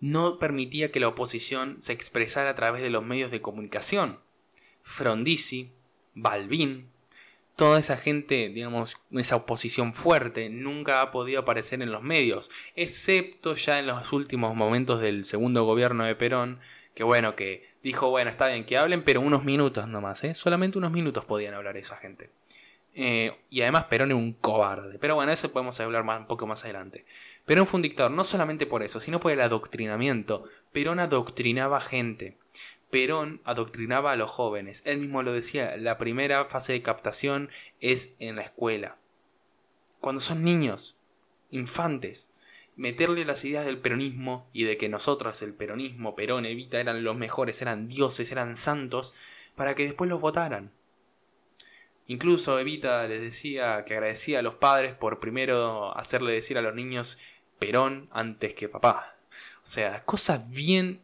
no 0.00 0.38
permitía 0.38 0.90
que 0.90 1.00
la 1.00 1.08
oposición 1.08 1.76
se 1.80 1.92
expresara 1.92 2.50
a 2.50 2.54
través 2.54 2.82
de 2.82 2.90
los 2.90 3.04
medios 3.04 3.30
de 3.30 3.42
comunicación. 3.42 4.18
Frondizi, 4.82 5.70
Balbín, 6.14 6.90
toda 7.60 7.78
esa 7.78 7.98
gente, 7.98 8.48
digamos, 8.48 8.96
esa 9.12 9.36
oposición 9.36 9.92
fuerte, 9.92 10.48
nunca 10.48 11.02
ha 11.02 11.10
podido 11.10 11.40
aparecer 11.40 11.82
en 11.82 11.92
los 11.92 12.02
medios, 12.02 12.50
excepto 12.74 13.54
ya 13.54 13.78
en 13.78 13.86
los 13.86 14.12
últimos 14.14 14.56
momentos 14.56 15.00
del 15.02 15.26
segundo 15.26 15.64
gobierno 15.64 16.04
de 16.04 16.16
Perón, 16.16 16.58
que 16.94 17.04
bueno, 17.04 17.36
que 17.36 17.62
dijo, 17.82 18.08
bueno, 18.08 18.30
está 18.30 18.48
bien 18.48 18.64
que 18.64 18.78
hablen, 18.78 19.02
pero 19.02 19.20
unos 19.20 19.44
minutos 19.44 19.86
nomás, 19.88 20.24
¿eh? 20.24 20.34
solamente 20.34 20.78
unos 20.78 20.90
minutos 20.90 21.26
podían 21.26 21.52
hablar 21.52 21.76
esa 21.76 21.96
gente. 21.96 22.30
Eh, 22.94 23.36
y 23.50 23.62
además 23.62 23.84
Perón 23.84 24.10
era 24.10 24.16
un 24.16 24.32
cobarde. 24.32 24.98
Pero 24.98 25.14
bueno, 25.14 25.32
eso 25.32 25.52
podemos 25.52 25.78
hablar 25.80 26.04
más, 26.04 26.20
un 26.20 26.26
poco 26.26 26.46
más 26.46 26.64
adelante. 26.64 27.04
Perón 27.44 27.66
fue 27.66 27.78
un 27.78 27.82
dictador, 27.82 28.10
no 28.10 28.24
solamente 28.24 28.66
por 28.66 28.82
eso, 28.82 29.00
sino 29.00 29.20
por 29.20 29.32
el 29.32 29.40
adoctrinamiento. 29.40 30.42
Perón 30.72 31.00
adoctrinaba 31.00 31.80
gente. 31.80 32.36
Perón 32.90 33.40
adoctrinaba 33.44 34.12
a 34.12 34.16
los 34.16 34.30
jóvenes. 34.30 34.82
Él 34.84 34.98
mismo 34.98 35.22
lo 35.22 35.32
decía, 35.32 35.76
la 35.76 35.98
primera 35.98 36.44
fase 36.46 36.72
de 36.72 36.82
captación 36.82 37.48
es 37.80 38.16
en 38.18 38.36
la 38.36 38.42
escuela. 38.42 38.96
Cuando 40.00 40.20
son 40.20 40.42
niños, 40.42 40.96
infantes, 41.50 42.30
meterle 42.76 43.24
las 43.24 43.44
ideas 43.44 43.66
del 43.66 43.78
peronismo 43.78 44.48
y 44.52 44.64
de 44.64 44.76
que 44.76 44.88
nosotros, 44.88 45.42
el 45.42 45.54
peronismo, 45.54 46.16
Perón, 46.16 46.46
Evita, 46.46 46.80
eran 46.80 47.04
los 47.04 47.16
mejores, 47.16 47.60
eran 47.62 47.88
dioses, 47.88 48.32
eran 48.32 48.56
santos, 48.56 49.14
para 49.54 49.74
que 49.74 49.84
después 49.84 50.08
los 50.08 50.20
votaran. 50.20 50.72
Incluso 52.10 52.58
Evita 52.58 53.06
les 53.06 53.20
decía 53.20 53.84
que 53.86 53.94
agradecía 53.94 54.40
a 54.40 54.42
los 54.42 54.56
padres 54.56 54.96
por 54.96 55.20
primero 55.20 55.96
hacerle 55.96 56.32
decir 56.32 56.58
a 56.58 56.60
los 56.60 56.74
niños 56.74 57.20
Perón 57.60 58.08
antes 58.10 58.52
que 58.52 58.68
papá. 58.68 59.14
O 59.62 59.66
sea, 59.66 60.00
cosas 60.00 60.50
bien, 60.50 61.02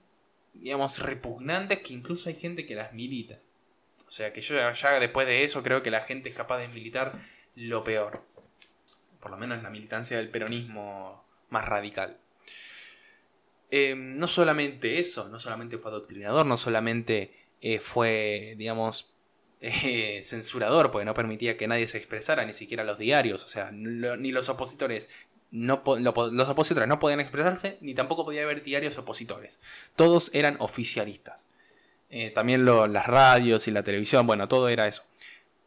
digamos, 0.53 0.99
repugnantes 0.99 1.79
que 1.79 1.93
incluso 1.93 2.29
hay 2.29 2.35
gente 2.35 2.67
que 2.67 2.75
las 2.75 2.93
milita. 2.93 3.39
O 4.09 4.11
sea, 4.11 4.33
que 4.33 4.41
yo 4.41 4.57
ya 4.73 4.99
después 4.99 5.29
de 5.29 5.45
eso 5.45 5.63
creo 5.63 5.81
que 5.81 5.93
la 5.93 6.01
gente 6.01 6.29
es 6.29 6.35
capaz 6.35 6.59
de 6.59 6.67
militar 6.67 7.13
lo 7.55 7.85
peor. 7.85 8.25
Por 9.21 9.31
lo 9.31 9.37
menos 9.37 9.63
la 9.63 9.71
militancia 9.71 10.17
del 10.17 10.31
peronismo 10.31 11.25
más 11.51 11.67
radical. 11.67 12.19
Em, 13.71 14.15
no 14.15 14.27
solamente 14.27 14.99
eso, 14.99 15.29
no 15.29 15.39
solamente 15.39 15.79
fue 15.79 15.93
adoctrinador, 15.93 16.45
no 16.47 16.57
solamente 16.57 17.33
eh, 17.61 17.79
fue, 17.79 18.57
digamos, 18.59 19.16
eh, 19.61 20.21
censurador, 20.23 20.91
porque 20.91 21.05
no 21.05 21.15
permitía 21.15 21.57
que 21.57 21.67
nadie 21.67 21.89
se 21.89 21.99
expresara, 21.99 22.45
ni 22.45 22.53
siquiera 22.53 22.85
los 22.85 22.99
diarios, 22.99 23.45
o 23.45 23.49
sea, 23.49 23.71
ni 23.73 24.33
los 24.33 24.49
opositores. 24.49 25.09
No, 25.51 25.83
los 25.87 26.49
opositores 26.49 26.89
no 26.89 26.99
podían 26.99 27.21
expresarse, 27.21 27.79
ni 27.81 27.95
tampoco 27.95 28.25
podía 28.25 28.43
haber 28.43 28.63
diarios 28.63 28.99
opositores. 28.99 29.61
Todos 29.95 30.31
eran 30.35 30.57
oficialistas. 30.59 31.47
Eh, 32.11 32.31
también 32.31 32.65
las 32.65 33.07
radios 33.07 33.67
y 33.69 33.71
la 33.71 33.83
televisión, 33.83 34.27
bueno, 34.27 34.49
todo 34.49 34.69
era 34.69 34.87
eso. 34.87 35.05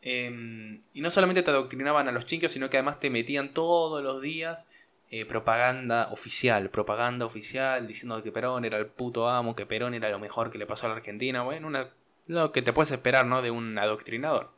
Em, 0.02 0.82
y 0.94 1.02
no 1.02 1.10
solamente 1.10 1.44
te 1.44 1.52
adoctrinaban 1.52 2.08
a 2.08 2.12
los 2.12 2.26
chinquios, 2.26 2.52
sino 2.52 2.70
que 2.70 2.78
además 2.78 3.00
te 3.00 3.10
metían 3.10 3.54
todos 3.54 4.02
los 4.04 4.22
días 4.22 4.68
eh, 5.12 5.26
propaganda 5.26 6.10
oficial, 6.12 6.70
propaganda 6.70 7.26
oficial 7.26 7.88
diciendo 7.88 8.22
que 8.22 8.32
Perón 8.32 8.64
era 8.64 8.78
el 8.78 8.86
puto 8.86 9.28
amo, 9.28 9.56
que 9.56 9.66
Perón 9.66 9.94
era 9.96 10.10
lo 10.10 10.20
mejor 10.20 10.52
que 10.52 10.58
le 10.58 10.68
pasó 10.68 10.86
a 10.86 10.90
la 10.90 10.96
Argentina. 10.96 11.42
Bueno, 11.42 11.68
una 11.68 11.90
lo 12.30 12.52
que 12.52 12.62
te 12.62 12.74
puedes 12.74 12.92
esperar, 12.92 13.26
¿no? 13.26 13.42
De 13.42 13.52
un 13.52 13.78
adoctrinador. 13.78 14.52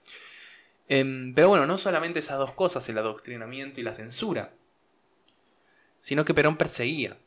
Em, 0.90 1.34
pero 1.34 1.48
bueno, 1.48 1.66
no 1.66 1.78
solamente 1.78 2.20
esas 2.20 2.38
dos 2.38 2.52
cosas, 2.52 2.88
el 2.90 2.98
adoctrinamiento 2.98 3.80
y 3.80 3.84
la 3.84 3.94
censura, 3.94 4.54
sino 6.00 6.26
que 6.26 6.34
Perón 6.34 6.58
perseguía. 6.58 7.18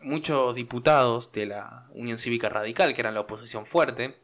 Muchos 0.00 0.54
diputados 0.54 1.32
de 1.32 1.46
la 1.46 1.88
Unión 1.94 2.16
Cívica 2.16 2.48
Radical, 2.48 2.94
que 2.94 3.00
eran 3.00 3.14
la 3.14 3.22
oposición 3.22 3.66
fuerte, 3.66 4.16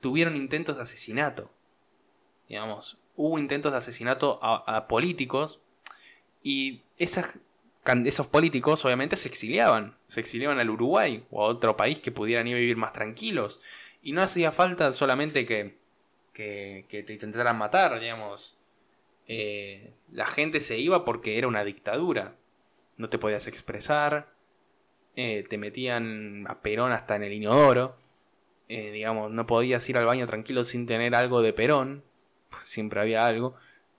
tuvieron 0.00 0.36
intentos 0.36 0.76
de 0.76 0.82
asesinato. 0.82 1.50
Digamos, 2.46 2.98
hubo 3.16 3.38
intentos 3.38 3.72
de 3.72 3.78
asesinato 3.78 4.38
a, 4.42 4.86
políticos 4.86 5.62
y 6.42 6.82
esas, 6.98 7.40
esos 8.04 8.26
políticos 8.26 8.84
obviamente 8.84 9.16
se 9.16 9.28
exiliaban. 9.28 9.96
Se 10.08 10.20
exiliaban 10.20 10.60
al 10.60 10.68
Uruguay 10.68 11.24
o 11.30 11.42
a 11.42 11.48
otro 11.48 11.74
país 11.74 12.00
que 12.00 12.12
pudieran 12.12 12.48
ir 12.48 12.56
a 12.56 12.58
vivir 12.58 12.76
más 12.76 12.92
tranquilos. 12.92 13.60
Y 14.02 14.12
no 14.12 14.22
hacía 14.22 14.50
falta 14.50 14.92
solamente 14.92 15.46
que, 15.46 15.78
que, 16.32 17.04
te 17.06 17.12
intentaran 17.12 17.56
matar, 17.56 18.00
digamos. 18.00 18.60
Eh, 19.28 19.92
la 20.10 20.26
gente 20.26 20.60
se 20.60 20.78
iba 20.78 21.04
porque 21.04 21.38
era 21.38 21.46
una 21.46 21.64
dictadura. 21.64 22.36
No 22.96 23.08
te 23.08 23.18
podías 23.18 23.46
expresar. 23.46 24.32
Eh, 25.14 25.44
te 25.48 25.56
metían 25.58 26.46
a 26.48 26.62
Perón 26.62 26.92
hasta 26.92 27.16
en 27.16 27.22
el 27.22 27.32
inodoro. 27.32 27.96
Eh, 28.68 28.90
digamos, 28.90 29.30
no 29.30 29.46
podías 29.46 29.88
ir 29.88 29.98
al 29.98 30.06
baño 30.06 30.26
tranquilo 30.26 30.64
sin 30.64 30.86
tener 30.86 31.14
algo 31.14 31.42
de 31.42 31.52
Perón. 31.52 32.02
Siempre 32.62 33.00
había 33.00 33.24
algo. 33.24 33.54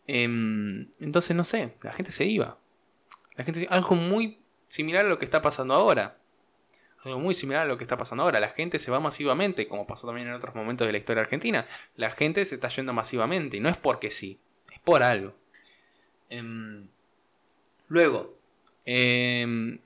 Em, 0.08 0.92
entonces, 1.00 1.36
no 1.36 1.44
sé, 1.44 1.76
la 1.82 1.94
gente 1.94 2.12
se 2.12 2.26
iba. 2.26 2.58
La 3.36 3.44
gente, 3.44 3.68
algo 3.70 3.96
muy 3.96 4.40
similar 4.68 5.06
a 5.06 5.10
lo 5.10 5.18
que 5.18 5.26
está 5.26 5.42
pasando 5.42 5.74
ahora. 5.74 6.18
Algo 7.04 7.20
muy 7.20 7.34
similar 7.34 7.64
a 7.64 7.66
lo 7.66 7.78
que 7.78 7.84
está 7.84 7.98
pasando 7.98 8.24
ahora. 8.24 8.40
La 8.40 8.50
gente 8.50 8.80
se 8.80 8.92
va 8.92 9.00
masivamente, 9.00 9.68
como 9.68 9.86
pasó 9.86 10.08
también 10.08 10.28
en 10.28 10.34
otros 10.34 10.56
momentos 10.56 10.88
de 10.88 10.94
la 10.94 10.98
historia 10.98 11.22
argentina. 11.22 11.66
La 11.96 12.10
gente 12.10 12.46
se 12.46 12.56
está 12.56 12.70
yendo 12.70 12.94
masivamente 12.94 13.58
y 13.58 13.60
no 13.60 13.70
es 13.70 13.78
porque 13.78 14.10
sí, 14.10 14.40
es 14.72 14.80
por 14.80 15.04
algo. 15.04 15.34
Em, 16.30 16.88
luego, 17.90 18.38
em, 18.86 19.80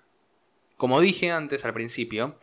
como 0.77 1.01
dije 1.01 1.31
antes 1.31 1.65
al 1.65 1.73
principio, 1.73 2.37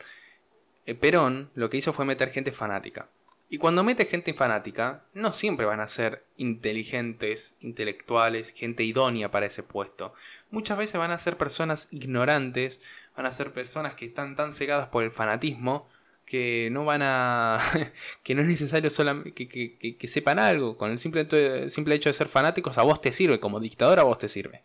eh, 0.86 0.94
Perón 0.94 1.50
lo 1.54 1.70
que 1.70 1.76
hizo 1.76 1.92
fue 1.92 2.04
meter 2.04 2.30
gente 2.30 2.50
fanática. 2.52 3.08
Y 3.54 3.58
cuando 3.58 3.84
mete 3.84 4.06
gente 4.06 4.34
fanática, 4.34 5.04
no 5.14 5.32
siempre 5.32 5.64
van 5.64 5.78
a 5.78 5.86
ser 5.86 6.24
inteligentes, 6.36 7.56
intelectuales, 7.60 8.52
gente 8.52 8.82
idónea 8.82 9.30
para 9.30 9.46
ese 9.46 9.62
puesto. 9.62 10.12
Muchas 10.50 10.76
veces 10.76 10.98
van 10.98 11.12
a 11.12 11.18
ser 11.18 11.36
personas 11.36 11.86
ignorantes, 11.92 12.80
van 13.16 13.26
a 13.26 13.30
ser 13.30 13.52
personas 13.52 13.94
que 13.94 14.06
están 14.06 14.34
tan 14.34 14.50
cegadas 14.50 14.88
por 14.88 15.04
el 15.04 15.12
fanatismo 15.12 15.88
que 16.26 16.68
no 16.72 16.84
van 16.84 17.02
a. 17.04 17.58
que 18.24 18.34
no 18.34 18.42
es 18.42 18.48
necesario 18.48 18.90
que, 19.36 19.96
que, 20.00 20.08
sepan 20.08 20.40
algo. 20.40 20.76
Con 20.76 20.90
el 20.90 20.98
simple, 20.98 21.70
simple 21.70 21.94
hecho 21.94 22.08
de 22.08 22.14
ser 22.14 22.26
fanáticos, 22.26 22.76
a 22.76 22.82
vos 22.82 23.00
te 23.00 23.12
sirve, 23.12 23.38
como 23.38 23.60
dictador 23.60 24.00
a 24.00 24.02
vos 24.02 24.18
te 24.18 24.26
sirve. 24.28 24.64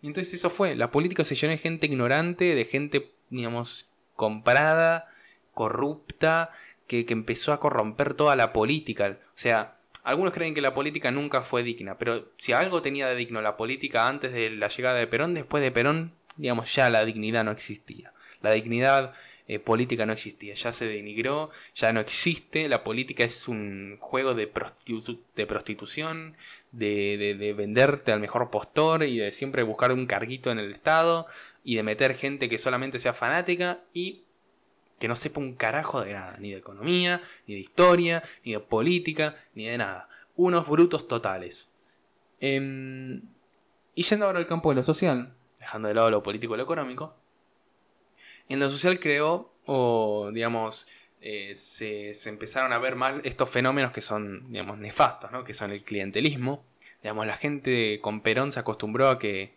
Y 0.00 0.06
entonces 0.06 0.32
eso 0.34 0.48
fue. 0.48 0.76
La 0.76 0.92
política 0.92 1.24
se 1.24 1.34
llenó 1.34 1.50
de 1.50 1.58
gente 1.58 1.86
ignorante, 1.86 2.54
de 2.54 2.64
gente, 2.64 3.10
digamos, 3.30 3.88
comprada, 4.14 5.08
corrupta, 5.54 6.50
que, 6.88 7.06
empezó 7.08 7.52
a 7.52 7.60
corromper 7.60 8.14
toda 8.14 8.34
la 8.34 8.52
política. 8.52 9.18
O 9.20 9.30
sea, 9.34 9.78
algunos 10.02 10.34
creen 10.34 10.54
que 10.54 10.60
la 10.60 10.74
política 10.74 11.12
nunca 11.12 11.42
fue 11.42 11.62
digna, 11.62 11.98
pero 11.98 12.32
si 12.36 12.52
algo 12.52 12.82
tenía 12.82 13.06
de 13.06 13.14
digno 13.14 13.40
la 13.40 13.56
política 13.56 14.08
antes 14.08 14.32
de 14.32 14.50
la 14.50 14.68
llegada 14.68 14.98
de 14.98 15.06
Perón, 15.06 15.34
después 15.34 15.62
de 15.62 15.70
Perón 15.70 16.18
digamos, 16.38 16.74
ya 16.74 16.88
la 16.88 17.04
dignidad 17.04 17.44
no 17.44 17.50
existía. 17.50 18.12
La 18.40 18.52
dignidad 18.52 19.12
eh, 19.48 19.58
política 19.58 20.06
no 20.06 20.12
existía, 20.12 20.54
ya 20.54 20.72
se 20.72 20.86
denigró, 20.86 21.50
ya 21.74 21.92
no 21.92 22.00
existe, 22.00 22.68
la 22.68 22.84
política 22.84 23.24
es 23.24 23.48
un 23.48 23.96
juego 23.98 24.34
de, 24.34 24.50
de 25.34 25.46
prostitución, 25.46 26.36
de, 26.72 27.36
de, 27.38 27.52
venderte 27.52 28.12
al 28.12 28.20
mejor 28.20 28.50
postor 28.50 29.02
y 29.02 29.18
de 29.18 29.32
siempre 29.32 29.62
buscar 29.64 29.92
un 29.92 30.06
carguito 30.06 30.50
en 30.50 30.60
el 30.60 30.70
Estado 30.70 31.26
y 31.64 31.76
de 31.76 31.82
meter 31.82 32.14
gente 32.14 32.48
que 32.48 32.58
solamente 32.58 32.98
sea 32.98 33.12
fanática 33.12 33.80
y 33.92 34.22
que 34.98 35.08
no 35.08 35.16
sepa 35.16 35.40
un 35.40 35.54
carajo 35.54 36.02
de 36.02 36.12
nada, 36.12 36.36
ni 36.38 36.50
de 36.50 36.58
economía, 36.58 37.20
ni 37.46 37.54
de 37.54 37.60
historia, 37.60 38.22
ni 38.44 38.52
de 38.52 38.60
política, 38.60 39.34
ni 39.54 39.66
de 39.66 39.78
nada. 39.78 40.08
Unos 40.36 40.68
brutos 40.68 41.08
totales. 41.08 41.70
Em, 42.40 43.22
y 43.94 44.02
yendo 44.02 44.26
ahora 44.26 44.38
al 44.38 44.46
campo 44.46 44.70
de 44.70 44.76
lo 44.76 44.82
social, 44.82 45.34
dejando 45.58 45.88
de 45.88 45.94
lado 45.94 46.10
lo 46.10 46.22
político 46.22 46.54
y 46.54 46.56
lo 46.56 46.62
económico, 46.62 47.16
en 48.48 48.60
lo 48.60 48.70
social 48.70 48.98
creó, 48.98 49.52
o 49.66 50.30
digamos, 50.32 50.86
eh, 51.20 51.52
se, 51.54 52.12
empezaron 52.28 52.72
a 52.72 52.78
ver 52.78 52.94
mal 52.94 53.20
estos 53.24 53.50
fenómenos 53.50 53.92
que 53.92 54.00
son, 54.00 54.50
digamos, 54.50 54.78
nefastos, 54.78 55.30
¿no? 55.32 55.44
que 55.44 55.54
son 55.54 55.72
el 55.72 55.82
clientelismo. 55.82 56.64
Digamos, 57.02 57.26
la 57.26 57.36
gente 57.36 58.00
con 58.00 58.20
Perón 58.20 58.52
se 58.52 58.60
acostumbró 58.60 59.08
a 59.08 59.18
que, 59.18 59.54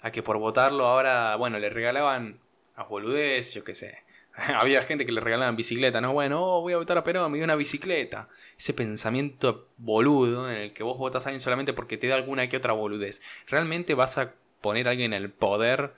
a 0.00 0.10
que 0.10 0.22
por 0.22 0.38
votarlo 0.38 0.86
ahora, 0.86 1.36
bueno, 1.36 1.58
le 1.58 1.70
regalaban 1.70 2.40
a 2.76 2.84
boludez, 2.84 3.52
yo 3.54 3.64
qué 3.64 3.74
sé. 3.74 3.98
Había 4.54 4.82
gente 4.82 5.04
que 5.04 5.12
le 5.12 5.20
regalaban 5.20 5.56
bicicleta, 5.56 6.00
¿no? 6.00 6.12
Bueno, 6.12 6.42
oh, 6.42 6.60
voy 6.60 6.72
a 6.72 6.76
votar 6.76 6.98
a 6.98 7.04
Perón, 7.04 7.30
me 7.30 7.38
dio 7.38 7.44
una 7.44 7.56
bicicleta. 7.56 8.28
Ese 8.56 8.72
pensamiento 8.72 9.68
boludo 9.76 10.50
en 10.50 10.56
el 10.56 10.72
que 10.72 10.82
vos 10.82 10.98
votas 10.98 11.26
a 11.26 11.30
alguien 11.30 11.40
solamente 11.40 11.72
porque 11.72 11.96
te 11.96 12.06
da 12.06 12.16
alguna 12.16 12.48
que 12.48 12.56
otra 12.56 12.72
boludez. 12.72 13.20
¿Realmente 13.48 13.94
vas 13.94 14.18
a 14.18 14.34
poner 14.60 14.86
a 14.86 14.90
alguien 14.90 15.12
en 15.12 15.22
el 15.22 15.30
poder 15.30 15.92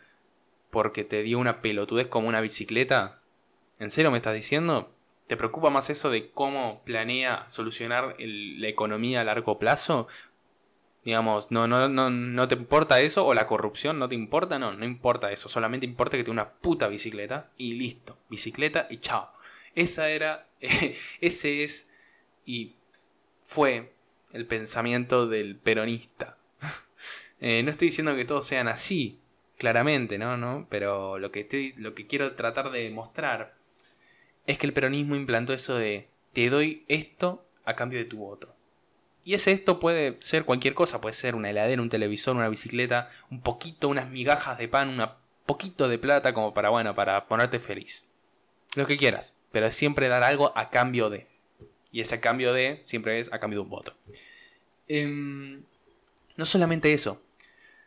porque 0.70 1.04
te 1.04 1.22
dio 1.22 1.38
una 1.38 1.60
pelotudez 1.60 2.06
como 2.06 2.28
una 2.28 2.40
bicicleta? 2.40 3.20
¿En 3.78 3.90
serio 3.90 4.10
me 4.10 4.18
estás 4.18 4.34
diciendo? 4.34 4.90
¿Te 5.26 5.36
preocupa 5.36 5.70
más 5.70 5.90
eso 5.90 6.10
de 6.10 6.30
cómo 6.30 6.82
planea 6.84 7.48
solucionar 7.48 8.16
la 8.18 8.68
economía 8.68 9.20
a 9.20 9.24
largo 9.24 9.58
plazo? 9.58 10.06
Digamos, 11.04 11.50
no, 11.50 11.66
no, 11.66 11.88
no, 11.88 12.10
no 12.10 12.48
te 12.48 12.54
importa 12.54 13.00
eso, 13.00 13.26
o 13.26 13.32
la 13.32 13.46
corrupción 13.46 13.98
no 13.98 14.08
te 14.08 14.14
importa, 14.14 14.58
no, 14.58 14.72
no 14.74 14.84
importa 14.84 15.32
eso, 15.32 15.48
solamente 15.48 15.86
importa 15.86 16.16
que 16.16 16.24
tenga 16.24 16.42
una 16.42 16.50
puta 16.50 16.88
bicicleta 16.88 17.50
y 17.56 17.74
listo, 17.74 18.18
bicicleta 18.28 18.86
y 18.90 18.98
chao. 18.98 19.30
Esa 19.74 20.10
era, 20.10 20.46
ese 20.60 21.62
es 21.62 21.90
y 22.44 22.74
fue 23.42 23.92
el 24.32 24.46
pensamiento 24.46 25.26
del 25.26 25.56
peronista. 25.56 26.36
Eh, 27.42 27.62
no 27.62 27.70
estoy 27.70 27.88
diciendo 27.88 28.14
que 28.14 28.26
todos 28.26 28.46
sean 28.46 28.68
así, 28.68 29.18
claramente, 29.56 30.18
¿no? 30.18 30.36
¿no? 30.36 30.66
Pero 30.68 31.18
lo 31.18 31.32
que, 31.32 31.40
estoy, 31.40 31.72
lo 31.78 31.94
que 31.94 32.06
quiero 32.06 32.34
tratar 32.34 32.70
de 32.70 32.90
mostrar 32.90 33.54
es 34.46 34.58
que 34.58 34.66
el 34.66 34.74
peronismo 34.74 35.16
implantó 35.16 35.54
eso 35.54 35.76
de 35.76 36.08
te 36.34 36.50
doy 36.50 36.84
esto 36.86 37.46
a 37.64 37.76
cambio 37.76 37.98
de 37.98 38.04
tu 38.04 38.18
voto. 38.18 38.54
Y 39.30 39.34
ese 39.34 39.52
esto 39.52 39.78
puede 39.78 40.16
ser 40.18 40.44
cualquier 40.44 40.74
cosa, 40.74 41.00
puede 41.00 41.12
ser 41.12 41.36
una 41.36 41.50
heladera, 41.50 41.80
un 41.80 41.88
televisor, 41.88 42.34
una 42.34 42.48
bicicleta, 42.48 43.08
un 43.30 43.42
poquito, 43.42 43.86
unas 43.86 44.10
migajas 44.10 44.58
de 44.58 44.66
pan, 44.66 44.88
un 44.88 45.08
poquito 45.46 45.88
de 45.88 45.98
plata 46.00 46.34
como 46.34 46.52
para, 46.52 46.68
bueno, 46.70 46.96
para 46.96 47.28
ponerte 47.28 47.60
feliz. 47.60 48.06
Lo 48.74 48.88
que 48.88 48.96
quieras, 48.96 49.32
pero 49.52 49.70
siempre 49.70 50.08
dar 50.08 50.24
algo 50.24 50.52
a 50.56 50.70
cambio 50.70 51.10
de. 51.10 51.28
Y 51.92 52.00
ese 52.00 52.18
cambio 52.18 52.52
de 52.52 52.80
siempre 52.82 53.20
es 53.20 53.32
a 53.32 53.38
cambio 53.38 53.60
de 53.60 53.62
un 53.62 53.70
voto. 53.70 53.94
Em, 54.88 55.62
no 56.34 56.44
solamente 56.44 56.92
eso, 56.92 57.22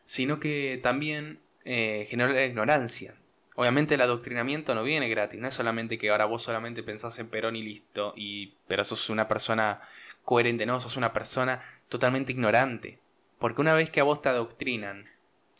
sino 0.06 0.40
que 0.40 0.80
también 0.82 1.42
eh, 1.66 2.08
genera 2.10 2.32
la 2.32 2.46
ignorancia. 2.46 3.16
Obviamente 3.56 3.96
el 3.96 4.02
adoctrinamiento 4.02 4.76
no 4.76 4.84
viene 4.86 5.10
gratis, 5.10 5.42
no 5.42 5.50
es 5.50 5.54
solamente 5.54 5.98
que 5.98 6.10
ahora 6.10 6.24
vos 6.24 6.42
solamente 6.42 6.84
pensás 6.84 7.20
en 7.20 7.28
Perón 7.28 7.58
y 7.58 7.64
listo, 7.64 8.14
y, 8.16 8.54
pero 8.66 8.86
sos 8.86 9.10
una 9.10 9.28
persona 9.28 9.82
coherente, 10.24 10.66
no, 10.66 10.80
sos 10.80 10.98
una 10.98 11.14
persona 11.14 11.62
totalmente 11.90 12.32
ignorante. 12.32 13.00
Porque 13.40 13.62
una 13.62 13.76
vez 13.76 13.90
que 13.90 14.00
a 14.00 14.04
vos 14.04 14.22
te 14.22 14.30
adoctrinan, 14.30 15.10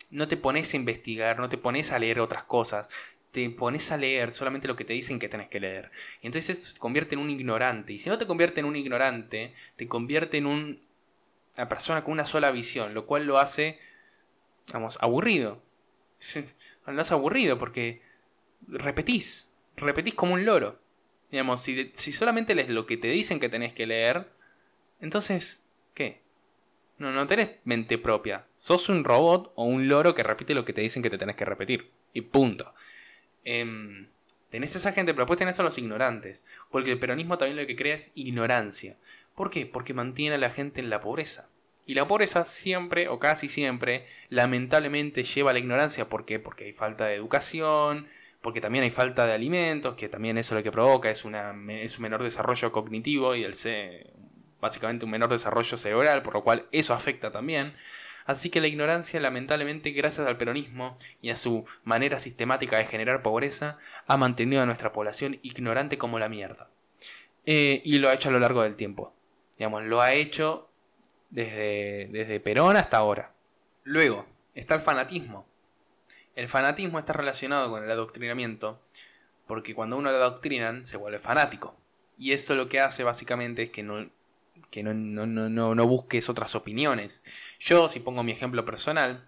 no 0.10 0.28
te 0.28 0.38
pones 0.38 0.74
a 0.74 0.78
investigar, 0.78 1.40
no 1.40 1.50
te 1.50 1.58
pones 1.58 1.92
a 1.92 2.00
leer 2.00 2.20
otras 2.20 2.44
cosas, 2.44 2.90
te 3.32 3.50
pones 3.50 3.92
a 3.92 3.98
leer 3.98 4.32
solamente 4.32 4.68
lo 4.68 4.76
que 4.76 4.86
te 4.86 4.94
dicen 4.94 5.20
que 5.20 5.28
tenés 5.28 5.50
que 5.50 5.60
leer. 5.60 5.90
Y 6.22 6.28
entonces 6.28 6.58
eso 6.58 6.74
te 6.74 6.80
convierte 6.80 7.16
en 7.16 7.22
un 7.22 7.32
ignorante. 7.32 7.94
Y 7.94 8.00
si 8.00 8.10
no 8.10 8.18
te 8.18 8.28
convierte 8.28 8.60
en 8.60 8.68
un 8.68 8.76
ignorante, 8.76 9.54
te 9.76 9.88
convierte 9.88 10.38
en 10.38 10.46
un, 10.46 10.82
una 11.58 11.68
persona 11.68 12.04
con 12.04 12.14
una 12.14 12.26
sola 12.26 12.52
visión, 12.52 12.94
lo 12.94 13.08
cual 13.08 13.26
lo 13.26 13.40
hace, 13.40 13.80
vamos, 14.72 14.98
aburrido. 15.02 15.62
Lo 16.86 17.02
hace 17.02 17.14
aburrido 17.14 17.58
porque 17.58 18.02
repetís, 18.68 19.52
repetís 19.76 20.14
como 20.14 20.34
un 20.34 20.46
loro. 20.46 20.80
Digamos, 21.32 21.62
si, 21.62 21.90
si 21.94 22.12
solamente 22.12 22.56
lees 22.56 22.70
lo 22.70 22.86
que 22.86 22.98
te 22.98 23.08
dicen 23.08 23.40
que 23.40 23.50
tenés 23.50 23.74
que 23.74 23.88
leer, 23.88 24.30
entonces, 25.04 25.62
¿qué? 25.94 26.22
No, 26.98 27.12
no 27.12 27.28
tenés 27.28 27.50
mente 27.66 27.98
propia. 27.98 28.46
Sos 28.56 28.88
un 28.88 29.04
robot 29.04 29.52
o 29.56 29.66
un 29.66 29.90
loro 29.90 30.16
que 30.16 30.24
repite 30.24 30.54
lo 30.54 30.64
que 30.64 30.72
te 30.72 30.80
dicen 30.80 31.04
que 31.04 31.10
te 31.10 31.18
tenés 31.18 31.36
que 31.36 31.44
repetir. 31.44 31.92
Y 32.14 32.22
punto. 32.22 32.74
Em, 33.44 34.08
tenés 34.50 34.78
esa 34.78 34.94
gente, 34.94 35.14
pero 35.14 35.24
después 35.24 35.38
tenés 35.38 35.60
a 35.60 35.64
los 35.64 35.78
ignorantes. 35.78 36.46
Porque 36.72 36.94
el 36.94 37.00
peronismo 37.00 37.38
también 37.38 37.58
lo 37.58 37.68
que 37.68 37.76
crea 37.76 37.96
es 37.96 38.14
ignorancia. 38.16 38.96
¿Por 39.36 39.50
qué? 39.50 39.66
Porque 39.66 39.94
mantiene 39.94 40.36
a 40.36 40.40
la 40.40 40.50
gente 40.50 40.80
en 40.80 40.90
la 40.90 41.02
pobreza. 41.02 41.50
Y 41.86 41.96
la 41.96 42.08
pobreza 42.08 42.46
siempre, 42.46 43.10
o 43.10 43.20
casi 43.20 43.50
siempre, 43.50 44.06
lamentablemente 44.30 45.26
lleva 45.26 45.50
a 45.50 45.54
la 45.54 45.60
ignorancia. 45.60 46.08
¿Por 46.08 46.24
qué? 46.24 46.40
Porque 46.40 46.64
hay 46.64 46.74
falta 46.74 47.08
de 47.08 47.16
educación, 47.16 48.08
porque 48.40 48.62
también 48.62 48.86
hay 48.86 48.92
falta 48.92 49.28
de 49.28 49.34
alimentos, 49.34 49.98
que 49.98 50.08
también 50.08 50.38
eso 50.38 50.56
lo 50.56 50.64
que 50.64 50.72
provoca 50.72 51.10
es, 51.10 51.26
una, 51.26 51.54
es 51.70 51.98
un 51.98 52.04
menor 52.04 52.24
desarrollo 52.24 52.72
cognitivo 52.72 53.36
y 53.36 53.44
el, 53.44 53.54
básicamente 54.64 55.04
un 55.04 55.12
menor 55.12 55.30
desarrollo 55.30 55.78
cerebral, 55.78 56.24
por 56.24 56.36
lo 56.36 56.42
cual 56.42 56.68
eso 56.72 56.94
afecta 56.94 57.32
también. 57.34 57.74
Así 58.26 58.50
que 58.50 58.62
la 58.62 58.68
ignorancia, 58.68 59.20
lamentablemente, 59.20 59.92
gracias 59.92 60.26
al 60.26 60.38
peronismo 60.38 60.98
y 61.22 61.32
a 61.32 61.36
su 61.36 61.66
manera 61.84 62.18
sistemática 62.18 62.78
de 62.78 62.86
generar 62.86 63.22
pobreza, 63.22 63.78
ha 64.08 64.16
mantenido 64.16 64.62
a 64.62 64.66
nuestra 64.66 64.94
población 64.94 65.38
ignorante 65.44 65.98
como 65.98 66.18
la 66.18 66.30
mierda. 66.30 66.70
Eh, 67.46 67.82
y 67.84 68.00
lo 68.00 68.08
ha 68.08 68.14
hecho 68.14 68.30
a 68.30 68.32
lo 68.32 68.40
largo 68.40 68.64
del 68.64 68.78
tiempo. 68.78 69.14
Digamos, 69.58 69.84
lo 69.84 70.00
ha 70.00 70.14
hecho 70.14 70.70
desde, 71.30 72.08
desde 72.12 72.40
Perón 72.40 72.78
hasta 72.78 72.96
ahora. 72.96 73.34
Luego, 73.84 74.26
está 74.56 74.76
el 74.76 74.82
fanatismo. 74.82 75.46
El 76.38 76.48
fanatismo 76.48 77.00
está 77.00 77.12
relacionado 77.12 77.70
con 77.70 77.84
el 77.84 77.92
adoctrinamiento, 77.92 78.82
porque 79.46 79.76
cuando 79.76 79.98
uno 79.98 80.10
lo 80.10 80.16
adoctrinan 80.16 80.86
se 80.86 80.96
vuelve 80.96 81.20
fanático. 81.20 81.76
Y 82.18 82.32
eso 82.32 82.56
lo 82.56 82.70
que 82.70 82.80
hace 82.80 83.04
básicamente 83.04 83.64
es 83.64 83.70
que 83.70 83.84
no, 83.84 84.10
que 84.70 84.84
no, 84.84 84.94
no, 84.94 85.88
busques 85.88 86.30
otras 86.30 86.56
opiniones. 86.56 87.24
Yo, 87.60 87.90
si 87.90 88.00
pongo 88.00 88.24
mi 88.24 88.32
ejemplo 88.32 88.66
personal, 88.66 89.24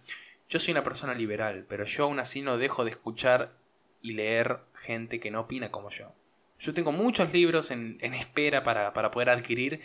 yo 0.49 0.59
soy 0.59 0.71
una 0.71 0.83
persona 0.83 1.13
liberal, 1.13 1.65
pero 1.69 1.83
yo 1.85 2.05
aún 2.05 2.19
así 2.19 2.41
no 2.41 2.57
dejo 2.57 2.83
de 2.83 2.91
escuchar 2.91 3.53
y 4.01 4.13
leer 4.13 4.59
gente 4.73 5.19
que 5.19 5.31
no 5.31 5.41
opina 5.41 5.69
como 5.71 5.89
yo. 5.89 6.13
Yo 6.59 6.73
tengo 6.73 6.91
muchos 6.91 7.31
libros 7.33 7.69
en, 7.71 7.99
espera 8.01 8.63
para, 8.63 9.11
poder 9.11 9.29
adquirir 9.29 9.81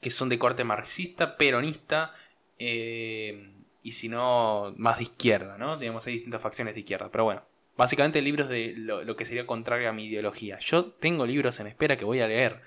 que 0.00 0.10
son 0.10 0.28
de 0.28 0.38
corte 0.38 0.64
marxista, 0.64 1.36
peronista, 1.36 2.12
eh, 2.58 3.52
y 3.82 3.92
si 3.92 4.08
no, 4.08 4.74
más 4.76 4.98
de 4.98 5.04
izquierda, 5.04 5.56
¿no? 5.56 5.78
Digamos, 5.78 6.06
hay 6.06 6.14
distintas 6.14 6.42
facciones 6.42 6.74
de 6.74 6.80
izquierda, 6.80 7.10
pero 7.10 7.24
bueno. 7.24 7.42
Básicamente 7.76 8.20
libros 8.20 8.50
de 8.50 8.74
lo 8.76 9.16
que 9.16 9.24
sería 9.24 9.46
contrario 9.46 9.88
a 9.88 9.92
mi 9.92 10.04
ideología. 10.04 10.58
Yo 10.58 10.84
tengo 10.84 11.24
libros 11.24 11.60
en 11.60 11.66
espera 11.66 11.96
que 11.96 12.04
voy 12.04 12.20
a 12.20 12.28
leer. 12.28 12.60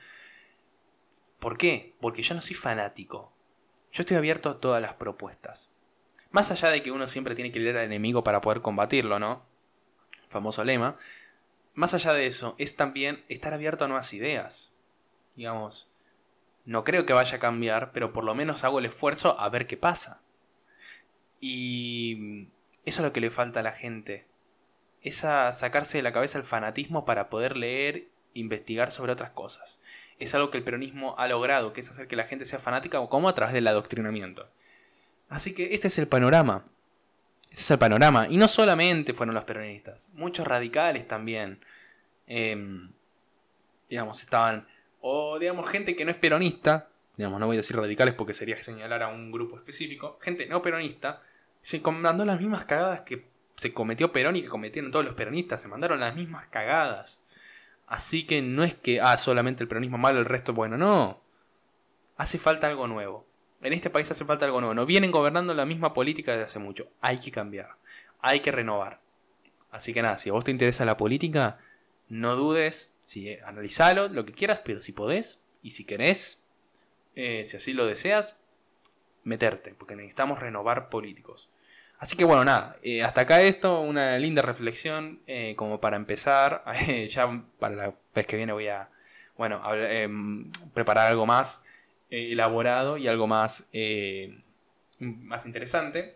¿Por 1.44 1.58
qué? 1.58 1.94
Porque 2.00 2.22
yo 2.22 2.36
no 2.36 2.42
soy 2.42 2.56
fanático. 2.56 3.34
Yo 3.92 4.04
estoy 4.04 4.16
abierto 4.16 4.50
a 4.50 4.62
todas 4.62 4.82
las 4.82 4.94
propuestas. 4.94 5.70
Más 6.32 6.50
allá 6.52 6.70
de 6.70 6.82
que 6.82 6.90
uno 6.90 7.06
siempre 7.06 7.36
tiene 7.36 7.52
que 7.52 7.60
leer 7.60 7.76
al 7.76 7.84
enemigo 7.84 8.24
para 8.24 8.40
poder 8.40 8.62
combatirlo, 8.62 9.20
¿no? 9.20 9.44
Famoso 10.30 10.64
lema. 10.64 10.96
Más 11.74 11.94
allá 11.94 12.14
de 12.14 12.28
eso, 12.28 12.56
es 12.60 12.78
también 12.78 13.26
estar 13.28 13.54
abierto 13.54 13.84
a 13.84 13.90
nuevas 13.90 14.14
ideas. 14.14 14.72
Digamos, 15.36 15.90
no 16.64 16.86
creo 16.86 17.06
que 17.06 17.12
vaya 17.12 17.36
a 17.36 17.42
cambiar, 17.42 17.92
pero 17.92 18.14
por 18.14 18.24
lo 18.24 18.34
menos 18.36 18.64
hago 18.64 18.80
el 18.80 18.86
esfuerzo 18.86 19.38
a 19.38 19.50
ver 19.50 19.68
qué 19.68 19.76
pasa. 19.76 20.22
Y 21.42 22.48
eso 22.86 23.02
es 23.02 23.06
lo 23.06 23.12
que 23.12 23.20
le 23.20 23.32
falta 23.32 23.60
a 23.60 23.64
la 23.64 23.74
gente. 23.74 24.28
Es 25.02 25.26
a 25.26 25.52
sacarse 25.52 25.98
de 25.98 26.04
la 26.04 26.14
cabeza 26.14 26.38
el 26.38 26.46
fanatismo 26.46 27.04
para 27.04 27.30
poder 27.30 27.58
leer 27.58 28.08
investigar 28.34 28.92
sobre 28.92 29.12
otras 29.12 29.32
cosas. 29.32 29.82
Es 30.24 30.34
algo 30.36 30.50
que 30.50 30.58
el 30.58 30.64
peronismo 30.64 31.16
ha 31.18 31.28
logrado, 31.28 31.74
que 31.74 31.82
es 31.82 31.90
hacer 31.90 32.08
que 32.08 32.16
la 32.16 32.24
gente 32.24 32.46
sea 32.46 32.58
fanática 32.58 33.06
como 33.08 33.28
a 33.28 33.36
través 33.36 33.54
del 33.54 33.68
adoctrinamiento. 33.68 34.50
Así 35.28 35.54
que 35.54 35.74
este 35.74 35.90
es 35.90 36.00
el 36.00 36.08
panorama. 36.08 36.66
Este 37.50 37.62
es 37.62 37.72
el 37.72 37.78
panorama. 37.78 38.28
Y 38.30 38.38
no 38.38 38.48
solamente 38.48 39.14
fueron 39.14 39.36
los 39.36 39.44
peronistas, 39.44 40.12
muchos 40.14 40.48
radicales 40.48 41.08
también. 41.08 41.60
Em, 42.26 42.94
digamos, 43.90 44.22
estaban. 44.22 44.66
O 45.02 45.38
digamos, 45.40 45.70
gente 45.70 45.96
que 45.96 46.06
no 46.06 46.12
es 46.12 46.18
peronista. 46.18 46.88
Digamos, 47.18 47.40
no 47.42 47.48
voy 47.48 47.58
a 47.58 47.60
decir 47.60 47.76
radicales 47.76 48.16
porque 48.16 48.34
sería 48.34 48.56
señalar 48.64 49.04
a 49.04 49.10
un 49.10 49.30
grupo 49.30 49.58
específico. 49.58 50.18
Gente 50.22 50.46
no 50.46 50.62
peronista. 50.62 51.22
Se 51.62 51.82
mandó 51.82 52.24
las 52.24 52.40
mismas 52.40 52.64
cagadas 52.64 53.02
que 53.02 53.26
se 53.56 53.74
cometió 53.74 54.12
Perón 54.12 54.38
y 54.38 54.42
que 54.42 54.48
cometieron 54.48 54.90
todos 54.90 55.04
los 55.04 55.16
peronistas. 55.16 55.62
Se 55.62 55.68
mandaron 55.68 56.00
las 56.00 56.16
mismas 56.16 56.48
cagadas. 56.48 57.23
Así 57.94 58.26
que 58.26 58.42
no 58.42 58.64
es 58.64 58.74
que, 58.74 59.02
ah, 59.02 59.16
solamente 59.20 59.62
el 59.62 59.68
peronismo 59.68 60.00
malo, 60.00 60.18
el 60.18 60.26
resto 60.26 60.52
bueno, 60.52 60.78
no. 60.78 61.22
Hace 62.18 62.40
falta 62.40 62.66
algo 62.66 62.88
nuevo. 62.88 63.28
En 63.62 63.72
este 63.72 63.92
país 63.92 64.10
hace 64.10 64.26
falta 64.26 64.46
algo 64.46 64.62
nuevo. 64.62 64.74
No 64.74 64.88
vienen 64.88 65.12
gobernando 65.12 65.54
la 65.54 65.68
misma 65.68 65.94
política 65.94 66.32
desde 66.32 66.46
hace 66.46 66.58
mucho. 66.58 66.90
Hay 67.02 67.20
que 67.20 67.30
cambiar. 67.30 67.76
Hay 68.20 68.40
que 68.40 68.52
renovar. 68.52 69.00
Así 69.70 69.94
que 69.94 70.02
nada, 70.02 70.18
si 70.18 70.32
a 70.32 70.34
vos 70.34 70.44
te 70.44 70.50
interesa 70.50 70.86
la 70.86 70.98
política, 70.98 71.60
no 72.10 72.36
dudes, 72.36 72.96
si, 73.00 73.30
eh, 73.30 73.42
analizalo, 73.46 74.08
lo 74.08 74.26
que 74.26 74.34
quieras, 74.34 74.60
pero 74.66 74.80
si 74.80 74.92
podés 74.92 75.40
y 75.62 75.70
si 75.70 75.86
querés, 75.86 76.44
eh, 77.14 77.46
si 77.46 77.58
así 77.58 77.74
lo 77.74 77.86
deseas, 77.86 78.40
meterte, 79.24 79.76
porque 79.76 79.96
necesitamos 79.96 80.40
renovar 80.40 80.90
políticos. 80.90 81.52
Así 82.04 82.18
que 82.18 82.26
bueno, 82.26 82.44
nada, 82.44 82.76
eh, 82.84 83.02
hasta 83.02 83.22
acá 83.22 83.42
esto, 83.44 83.80
una 83.80 84.18
linda 84.18 84.42
reflexión 84.42 85.22
eh, 85.26 85.54
como 85.56 85.80
para 85.80 85.96
empezar. 85.96 86.66
ya 87.08 87.44
para 87.60 87.76
la 87.76 87.94
vez 88.14 88.28
que 88.28 88.36
viene 88.36 88.52
voy 88.52 88.68
a, 88.68 88.90
bueno, 89.38 89.62
em, 89.74 90.52
preparar 90.74 91.08
algo 91.08 91.26
más 91.26 91.64
eh, 92.10 92.34
elaborado 92.34 92.98
y 92.98 93.08
algo 93.08 93.26
más, 93.26 93.70
más 95.00 95.46
interesante. 95.46 96.14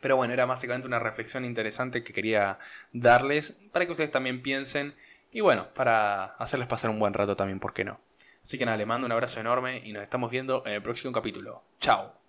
Pero 0.00 0.14
bueno, 0.14 0.32
era 0.32 0.46
básicamente 0.46 0.86
una 0.86 1.00
reflexión 1.00 1.44
interesante 1.44 2.04
que 2.04 2.12
quería 2.12 2.58
darles 2.92 3.58
para 3.72 3.86
que 3.86 3.90
ustedes 3.90 4.12
también 4.12 4.42
piensen 4.42 4.94
y 5.32 5.40
bueno, 5.40 5.74
para 5.74 6.36
hacerles 6.36 6.68
pasar 6.68 6.88
un 6.88 7.00
buen 7.00 7.14
rato 7.14 7.34
también, 7.34 7.58
¿por 7.58 7.72
qué 7.72 7.82
no? 7.82 7.98
Así 8.44 8.58
que 8.58 8.64
nada, 8.64 8.76
les 8.76 8.86
mando 8.86 9.06
un 9.06 9.12
abrazo 9.12 9.40
enorme 9.40 9.82
y 9.84 9.92
nos 9.92 10.04
estamos 10.04 10.30
viendo 10.30 10.64
en 10.66 10.74
el 10.74 10.82
próximo 10.82 11.12
capítulo. 11.12 11.64
Chao. 11.80 12.19